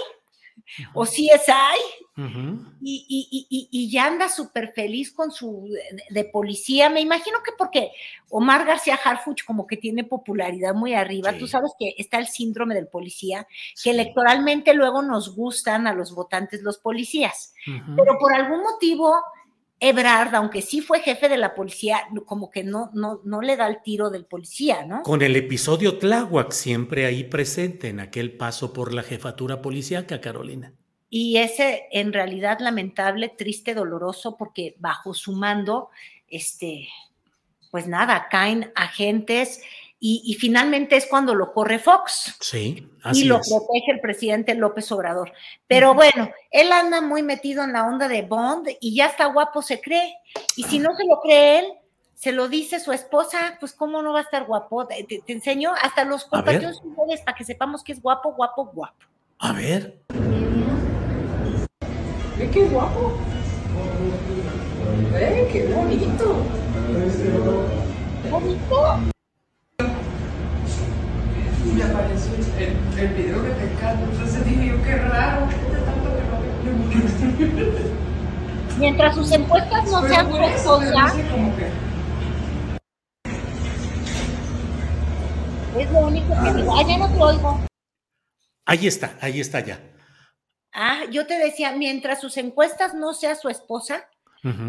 o 0.94 1.06
CSI, 1.06 2.06
y, 2.82 3.90
ya 3.92 4.08
anda 4.08 4.30
súper 4.30 4.72
feliz 4.74 5.12
con 5.12 5.32
su 5.32 5.70
de, 6.10 6.24
policía. 6.26 6.90
Me 6.90 7.02
imagino 7.02 7.40
que 7.44 7.52
porque 7.58 7.92
Omar 8.30 8.66
García 8.66 9.00
Harfuch 9.04 9.44
como 9.46 9.68
que 9.68 9.78
tiene 9.78 10.04
popularidad 10.04 10.74
muy 10.74 10.94
arriba, 10.94 11.38
tú 11.38 11.48
sabes 11.48 11.74
que 11.78 11.94
está 11.98 12.18
el 12.18 12.28
síndrome 12.28 12.76
del 12.76 12.88
policía, 12.88 13.48
que 13.84 13.92
electoralmente 13.92 14.74
luego 14.74 15.02
nos 15.02 15.36
gustan 15.36 15.88
a 15.88 15.94
los 15.94 16.14
votantes 16.14 16.62
los 16.62 16.78
policías, 16.78 17.54
pero 17.96 18.18
por 18.18 18.34
algún 18.34 18.62
motivo 18.62 19.14
Ebrard, 19.80 20.34
aunque 20.36 20.62
sí 20.62 20.82
fue 20.82 21.02
jefe 21.02 21.28
de 21.28 21.38
la 21.38 21.54
policía, 21.54 22.00
como 22.26 22.50
que 22.50 22.64
no, 22.64 22.92
no, 22.94 23.22
no 23.24 23.42
le 23.42 23.58
da 23.58 23.68
el 23.68 23.82
tiro 23.82 24.10
del 24.10 24.26
policía, 24.26 24.86
¿no? 24.86 25.04
Con 25.04 25.22
el 25.22 25.36
episodio 25.36 25.98
Tláhuac 25.98 26.52
siempre 26.52 27.06
ahí 27.06 27.26
presente 27.26 27.90
en 27.90 28.00
aquel 28.00 28.38
paso 28.38 28.72
por 28.72 28.94
la 28.94 29.04
jefatura 29.04 29.62
policíaca, 29.62 30.22
Carolina. 30.22 30.74
Y 31.10 31.38
ese 31.38 31.88
en 31.92 32.14
realidad 32.14 32.60
lamentable, 32.60 33.30
triste, 33.30 33.74
doloroso, 33.74 34.38
porque 34.38 34.76
bajo 34.80 35.14
su 35.14 35.34
mando, 35.34 35.90
este, 36.28 36.88
pues 37.70 37.88
nada, 37.88 38.28
caen 38.30 38.72
agentes 38.76 39.62
y, 40.00 40.36
finalmente 40.40 40.98
es 40.98 41.08
cuando 41.08 41.34
lo 41.34 41.52
corre 41.52 41.80
Fox. 41.80 42.36
Sí, 42.40 42.88
así 43.02 43.22
Y 43.22 43.24
lo 43.26 43.38
protege 43.38 43.92
el 43.92 44.02
presidente 44.02 44.54
López 44.54 44.92
Obrador. 44.92 45.32
Pero 45.68 45.96
bueno, 45.96 46.30
él 46.52 46.72
anda 46.72 47.02
muy 47.02 47.24
metido 47.24 47.64
en 47.64 47.74
la 47.74 47.88
onda 47.88 48.08
de 48.08 48.22
Bond 48.22 48.70
y 48.80 48.96
ya 48.96 49.08
está 49.08 49.26
guapo, 49.28 49.62
se 49.62 49.82
cree. 49.82 50.16
Y 50.58 50.64
si 50.64 50.80
no 50.80 50.96
se 50.96 51.06
lo 51.06 51.22
cree 51.22 51.60
él, 51.60 51.66
se 52.14 52.32
lo 52.32 52.48
dice 52.48 52.80
su 52.80 52.92
esposa, 52.92 53.58
pues 53.60 53.74
cómo 53.74 54.02
no 54.02 54.14
va 54.14 54.20
a 54.20 54.24
estar 54.24 54.46
guapo. 54.46 54.86
Te, 54.86 55.06
enseño 55.28 55.72
hasta 55.82 56.04
los 56.04 56.26
compañeros 56.26 56.82
para 57.26 57.38
que 57.38 57.44
sepamos 57.44 57.84
que 57.84 57.94
es 57.94 58.02
guapo, 58.02 58.34
guapo, 58.34 58.66
guapo. 58.66 59.06
A 59.40 59.54
ver. 59.54 59.98
¿Ve 62.38 62.50
qué 62.52 62.66
guapo? 62.66 63.18
¿Eh? 65.16 65.50
¡Qué 65.52 65.68
bonito! 65.68 66.36
¿Bonito? 68.30 69.15
Me 71.76 71.84
apareció 71.84 72.34
el, 72.58 73.00
el 73.00 73.08
video 73.14 73.42
de 73.42 73.50
pecado. 73.52 74.00
Entonces 74.12 74.46
dije 74.46 74.68
yo, 74.68 74.84
qué 74.84 74.96
raro, 74.96 75.48
tanto 75.86 76.10
que 76.16 76.72
no 76.72 77.86
Mientras 78.80 79.16
sus 79.16 79.32
encuestas 79.32 79.86
no 79.86 80.08
sean 80.08 80.32
su 80.32 80.38
esposa. 80.38 81.14
Es 85.78 85.92
lo 85.92 86.00
único 86.00 86.34
que 86.42 86.54
digo. 86.54 86.76
Ah, 86.78 86.84
ya 86.88 86.98
no 86.98 87.10
te 87.10 87.22
oigo. 87.22 87.60
Ahí 88.66 88.88
está, 88.88 89.18
ahí 89.22 89.40
está 89.40 89.60
ya. 89.60 89.80
Ah, 90.74 91.02
yo 91.12 91.28
te 91.28 91.38
decía, 91.38 91.74
mientras 91.74 92.22
sus 92.22 92.38
encuestas 92.38 92.94
no 92.94 93.14
sea 93.14 93.36
su 93.36 93.50
esposa, 93.50 94.10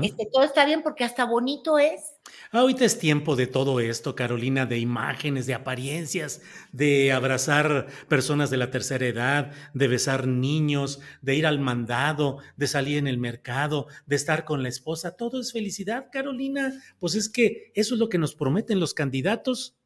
este, 0.02 0.26
todo 0.32 0.42
está 0.42 0.64
bien 0.64 0.82
porque 0.82 1.04
hasta 1.04 1.24
bonito 1.24 1.78
es. 1.78 2.14
Ahorita 2.50 2.84
es 2.84 2.98
tiempo 2.98 3.36
de 3.36 3.46
todo 3.46 3.80
esto, 3.80 4.14
Carolina, 4.14 4.64
de 4.64 4.78
imágenes, 4.78 5.46
de 5.46 5.54
apariencias, 5.54 6.40
de 6.72 7.12
abrazar 7.12 7.86
personas 8.08 8.48
de 8.50 8.56
la 8.56 8.70
tercera 8.70 9.06
edad, 9.06 9.52
de 9.74 9.88
besar 9.88 10.26
niños, 10.26 11.00
de 11.20 11.34
ir 11.34 11.46
al 11.46 11.58
mandado, 11.58 12.38
de 12.56 12.66
salir 12.66 12.96
en 12.96 13.06
el 13.06 13.18
mercado, 13.18 13.88
de 14.06 14.16
estar 14.16 14.44
con 14.44 14.62
la 14.62 14.70
esposa. 14.70 15.16
Todo 15.16 15.40
es 15.40 15.52
felicidad, 15.52 16.06
Carolina. 16.10 16.72
Pues 16.98 17.14
es 17.14 17.28
que 17.28 17.70
eso 17.74 17.94
es 17.94 18.00
lo 18.00 18.08
que 18.08 18.18
nos 18.18 18.34
prometen 18.34 18.80
los 18.80 18.94
candidatos. 18.94 19.76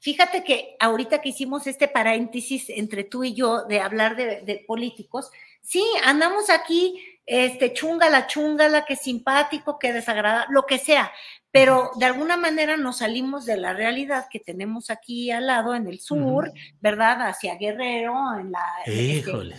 Fíjate 0.00 0.44
que 0.44 0.76
ahorita 0.78 1.20
que 1.20 1.30
hicimos 1.30 1.66
este 1.66 1.88
paréntesis 1.88 2.68
entre 2.68 3.02
tú 3.02 3.24
y 3.24 3.34
yo 3.34 3.64
de 3.64 3.80
hablar 3.80 4.14
de, 4.14 4.42
de 4.42 4.64
políticos, 4.64 5.30
sí, 5.60 5.84
andamos 6.04 6.50
aquí 6.50 7.02
este, 7.28 7.74
chungala, 7.74 8.26
chungala, 8.26 8.86
que 8.86 8.96
simpático, 8.96 9.78
que 9.78 9.92
desagradable, 9.92 10.46
lo 10.50 10.64
que 10.64 10.78
sea, 10.78 11.12
pero 11.50 11.90
de 11.96 12.06
alguna 12.06 12.38
manera 12.38 12.78
nos 12.78 12.98
salimos 12.98 13.44
de 13.44 13.58
la 13.58 13.74
realidad 13.74 14.28
que 14.30 14.40
tenemos 14.40 14.88
aquí 14.88 15.30
al 15.30 15.46
lado, 15.46 15.74
en 15.74 15.86
el 15.86 16.00
sur, 16.00 16.50
¿verdad? 16.80 17.28
Hacia 17.28 17.56
Guerrero, 17.56 18.14
en 18.40 18.52
la... 18.52 18.64
Este, 18.86 19.02
Híjole. 19.02 19.56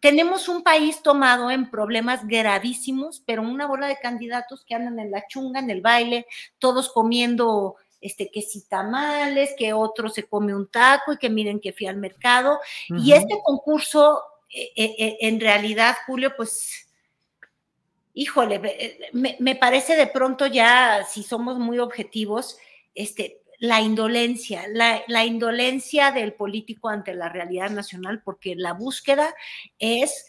tenemos 0.00 0.48
un 0.48 0.64
país 0.64 1.00
tomado 1.02 1.52
en 1.52 1.70
problemas 1.70 2.26
gravísimos, 2.26 3.22
pero 3.24 3.42
una 3.42 3.68
bola 3.68 3.86
de 3.86 3.98
candidatos 3.98 4.64
que 4.64 4.74
andan 4.74 4.98
en 4.98 5.12
la 5.12 5.24
chunga, 5.28 5.60
en 5.60 5.70
el 5.70 5.82
baile, 5.82 6.26
todos 6.58 6.92
comiendo 6.92 7.76
este, 8.02 8.28
que 8.30 8.42
si 8.42 8.66
tamales, 8.66 9.54
que 9.56 9.72
otro 9.72 10.08
se 10.08 10.24
come 10.24 10.54
un 10.54 10.68
taco 10.68 11.12
y 11.12 11.16
que 11.16 11.30
miren 11.30 11.60
que 11.60 11.72
fui 11.72 11.86
al 11.86 11.96
mercado. 11.96 12.58
Y 12.88 13.12
este 13.12 13.40
concurso, 13.42 14.18
eh, 14.18 14.18
eh, 14.18 14.20
eh, 14.20 14.31
en 14.52 15.40
realidad, 15.40 15.96
Julio, 16.06 16.34
pues, 16.36 16.88
híjole, 18.14 18.60
me, 19.12 19.56
parece 19.56 19.96
de 19.96 20.06
pronto 20.06 20.46
ya, 20.46 21.04
si 21.10 21.22
somos 21.22 21.58
muy 21.58 21.78
objetivos, 21.78 22.58
este, 22.94 23.40
la 23.58 23.80
indolencia, 23.80 24.64
la, 24.68 25.24
indolencia 25.24 26.10
del 26.10 26.34
político 26.34 26.88
ante 26.88 27.14
la 27.14 27.28
realidad 27.28 27.70
nacional, 27.70 28.22
porque 28.24 28.54
la 28.56 28.72
búsqueda 28.72 29.34
es 29.78 30.26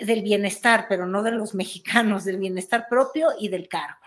del 0.00 0.22
bienestar, 0.22 0.86
pero 0.88 1.06
no 1.06 1.22
de 1.22 1.32
los 1.32 1.54
mexicanos, 1.54 2.24
del 2.24 2.38
bienestar 2.38 2.86
propio 2.88 3.28
y 3.38 3.48
del 3.48 3.68
cargo. 3.68 4.00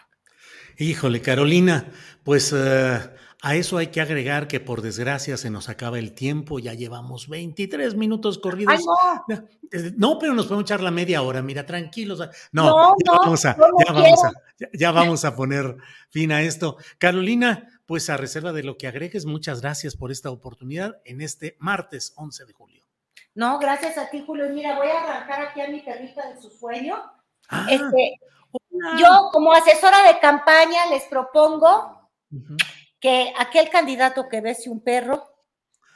Híjole, 0.78 1.22
Carolina, 1.22 1.92
pues 2.24 2.54
eh, 2.56 3.00
a 3.42 3.56
eso 3.56 3.78
hay 3.78 3.88
que 3.88 4.02
agregar 4.02 4.48
que 4.48 4.60
por 4.60 4.82
desgracia 4.82 5.38
se 5.38 5.50
nos 5.50 5.70
acaba 5.70 5.98
el 5.98 6.14
tiempo, 6.14 6.60
ya 6.60 6.74
llevamos 6.74 7.30
23 7.30 7.96
minutos 7.96 8.38
corridos. 8.38 8.84
no. 9.96 10.20
pero 10.20 10.34
nos 10.34 10.46
podemos 10.46 10.64
echar 10.64 10.82
la 10.82 10.92
media 10.92 11.22
hora, 11.22 11.42
mira, 11.42 11.66
tranquilos. 11.66 12.20
No, 12.52 12.96
ya, 13.06 13.12
vamos, 13.14 13.46
a, 13.46 13.58
ya 14.74 14.92
vamos 14.92 15.24
a 15.24 15.36
poner 15.36 15.78
fin 16.10 16.34
a 16.34 16.42
esto. 16.42 16.78
Carolina, 16.98 17.82
pues 17.86 18.10
a 18.10 18.18
reserva 18.18 18.52
de 18.52 18.64
lo 18.64 18.78
que 18.78 18.88
agregues, 18.88 19.26
muchas 19.26 19.62
gracias 19.62 19.96
por 19.96 20.12
esta 20.12 20.32
oportunidad 20.32 20.98
en 21.06 21.22
este 21.22 21.56
martes 21.60 22.14
11 22.18 22.46
de 22.46 22.54
julio. 22.54 22.84
No, 23.36 23.58
gracias 23.58 23.98
a 23.98 24.10
ti, 24.10 24.22
Julio. 24.26 24.50
Mira, 24.50 24.76
voy 24.76 24.88
a 24.88 25.02
arrancar 25.02 25.42
aquí 25.44 25.62
a 25.62 25.70
mi 25.70 25.80
perrita 25.80 26.28
de 26.28 26.42
su 26.42 26.50
sueño. 26.50 27.02
Ah, 27.48 27.68
este, 27.70 28.20
yo, 29.00 29.30
como 29.32 29.54
asesora 29.54 30.12
de 30.12 30.20
campaña, 30.20 30.88
les 30.90 31.04
propongo 31.04 32.10
que 33.00 33.34
aquel 33.38 33.70
candidato 33.70 34.28
que 34.30 34.42
bese 34.42 34.70
un 34.70 34.82
perro, 34.82 35.24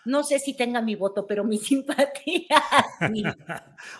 no 0.06 0.24
sé 0.24 0.40
si 0.40 0.56
tenga 0.56 0.82
mi 0.82 0.96
voto, 0.96 1.26
pero 1.26 1.44
mi 1.44 1.58
simpatía. 1.70 2.62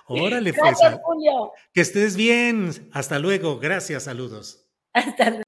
Órale, 0.08 0.54
pues, 0.54 0.80
Gracias, 0.80 1.00
Julio. 1.04 1.52
Que 1.74 1.82
estés 1.82 2.16
bien. 2.16 2.90
Hasta 2.94 3.20
luego. 3.20 3.60
Gracias, 3.60 4.04
saludos. 4.04 4.66
Hasta 4.94 5.30
luego. 5.30 5.44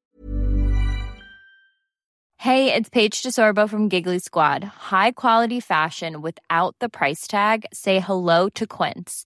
Hey, 2.37 2.71
it's 2.71 2.89
Paige 2.89 3.23
DeSorbo 3.23 3.67
from 3.67 3.89
Giggly 3.89 4.19
Squad. 4.19 4.63
High 4.63 5.13
quality 5.13 5.59
fashion 5.59 6.21
without 6.21 6.75
the 6.79 6.89
price 6.89 7.25
tag. 7.25 7.65
Say 7.73 7.99
hello 7.99 8.49
to 8.49 8.67
Quince. 8.67 9.25